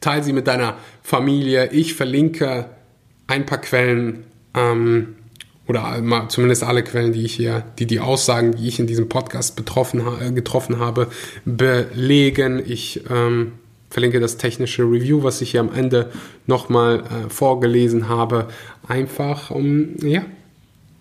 Teile 0.00 0.24
sie 0.24 0.32
mit 0.32 0.48
deiner 0.48 0.78
Familie. 1.04 1.70
Ich 1.70 1.94
verlinke 1.94 2.70
ein 3.28 3.46
paar 3.46 3.58
Quellen. 3.58 4.24
Ähm, 4.54 5.14
oder 5.72 6.28
zumindest 6.28 6.64
alle 6.64 6.82
Quellen, 6.82 7.12
die 7.12 7.24
ich 7.24 7.34
hier, 7.34 7.64
die 7.78 7.86
die 7.86 8.00
Aussagen, 8.00 8.52
die 8.52 8.68
ich 8.68 8.78
in 8.78 8.86
diesem 8.86 9.08
Podcast 9.08 9.56
betroffen, 9.56 10.02
äh, 10.20 10.30
getroffen 10.32 10.78
habe, 10.78 11.06
belegen. 11.46 12.62
Ich 12.66 13.02
ähm, 13.10 13.52
verlinke 13.88 14.20
das 14.20 14.36
technische 14.36 14.82
Review, 14.82 15.22
was 15.22 15.40
ich 15.40 15.52
hier 15.52 15.60
am 15.60 15.72
Ende 15.72 16.10
nochmal 16.46 17.00
äh, 17.00 17.30
vorgelesen 17.30 18.10
habe, 18.10 18.48
einfach 18.86 19.50
um 19.50 19.96
ja, 20.02 20.26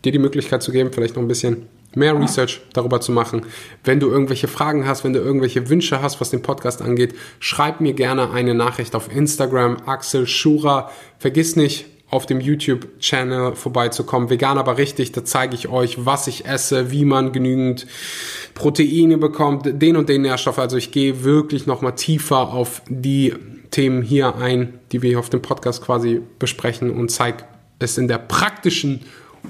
dir 0.05 0.13
die 0.13 0.19
Möglichkeit 0.19 0.63
zu 0.63 0.71
geben, 0.71 0.91
vielleicht 0.93 1.15
noch 1.15 1.21
ein 1.21 1.27
bisschen 1.27 1.67
mehr 1.93 2.17
Research 2.17 2.61
darüber 2.71 3.01
zu 3.01 3.11
machen. 3.11 3.41
Wenn 3.83 3.99
du 3.99 4.09
irgendwelche 4.09 4.47
Fragen 4.47 4.87
hast, 4.87 5.03
wenn 5.03 5.11
du 5.11 5.19
irgendwelche 5.19 5.67
Wünsche 5.67 6.01
hast, 6.01 6.21
was 6.21 6.29
den 6.29 6.41
Podcast 6.41 6.81
angeht, 6.81 7.13
schreib 7.39 7.81
mir 7.81 7.91
gerne 7.91 8.31
eine 8.31 8.53
Nachricht 8.53 8.95
auf 8.95 9.13
Instagram, 9.13 9.79
Axel 9.85 10.27
Schura. 10.27 10.89
Vergiss 11.19 11.57
nicht, 11.57 11.87
auf 12.11 12.25
dem 12.25 12.41
YouTube-Channel 12.41 13.55
vorbeizukommen. 13.55 14.29
Vegan 14.29 14.57
aber 14.57 14.77
richtig, 14.77 15.13
da 15.13 15.23
zeige 15.23 15.55
ich 15.55 15.69
euch, 15.69 16.05
was 16.05 16.27
ich 16.27 16.45
esse, 16.45 16.91
wie 16.91 17.05
man 17.05 17.31
genügend 17.31 17.87
Proteine 18.53 19.17
bekommt, 19.17 19.81
den 19.81 19.95
und 19.95 20.09
den 20.09 20.21
Nährstoff. 20.21 20.59
Also 20.59 20.77
ich 20.77 20.91
gehe 20.91 21.23
wirklich 21.23 21.65
nochmal 21.65 21.95
tiefer 21.95 22.53
auf 22.53 22.81
die 22.87 23.33
Themen 23.71 24.01
hier 24.01 24.35
ein, 24.35 24.73
die 24.91 25.01
wir 25.01 25.09
hier 25.09 25.19
auf 25.19 25.29
dem 25.29 25.41
Podcast 25.41 25.83
quasi 25.83 26.21
besprechen 26.37 26.91
und 26.91 27.09
zeige 27.09 27.45
es 27.79 27.97
in 27.97 28.09
der 28.09 28.17
praktischen 28.17 29.01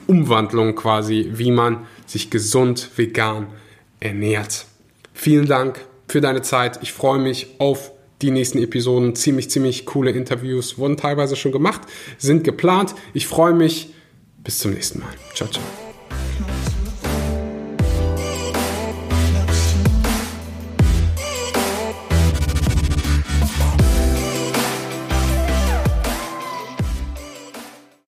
Umwandlung 0.06 0.76
quasi, 0.76 1.32
wie 1.34 1.52
man 1.52 1.88
sich 2.06 2.30
gesund 2.30 2.92
vegan 2.96 3.48
ernährt. 4.00 4.66
Vielen 5.14 5.48
Dank 5.48 5.80
für 6.08 6.22
deine 6.22 6.44
Zeit. 6.44 6.80
Ich 6.84 6.94
freue 6.94 7.20
mich 7.20 7.56
auf 7.58 7.91
die 8.22 8.32
nächsten 8.32 8.58
Episoden. 8.60 9.16
Ziemlich, 9.16 9.50
ziemlich 9.50 9.86
coole 9.86 10.12
Interviews 10.12 10.78
wurden 10.78 10.98
teilweise 10.98 11.36
schon 11.36 11.52
gemacht, 11.52 11.82
sind 12.18 12.44
geplant. 12.44 12.96
Ich 13.14 13.28
freue 13.28 13.54
mich. 13.54 13.94
Bis 14.44 14.58
zum 14.60 14.72
nächsten 14.72 15.00
Mal. 15.00 15.10
Ciao, 15.36 15.50
ciao. 15.50 15.91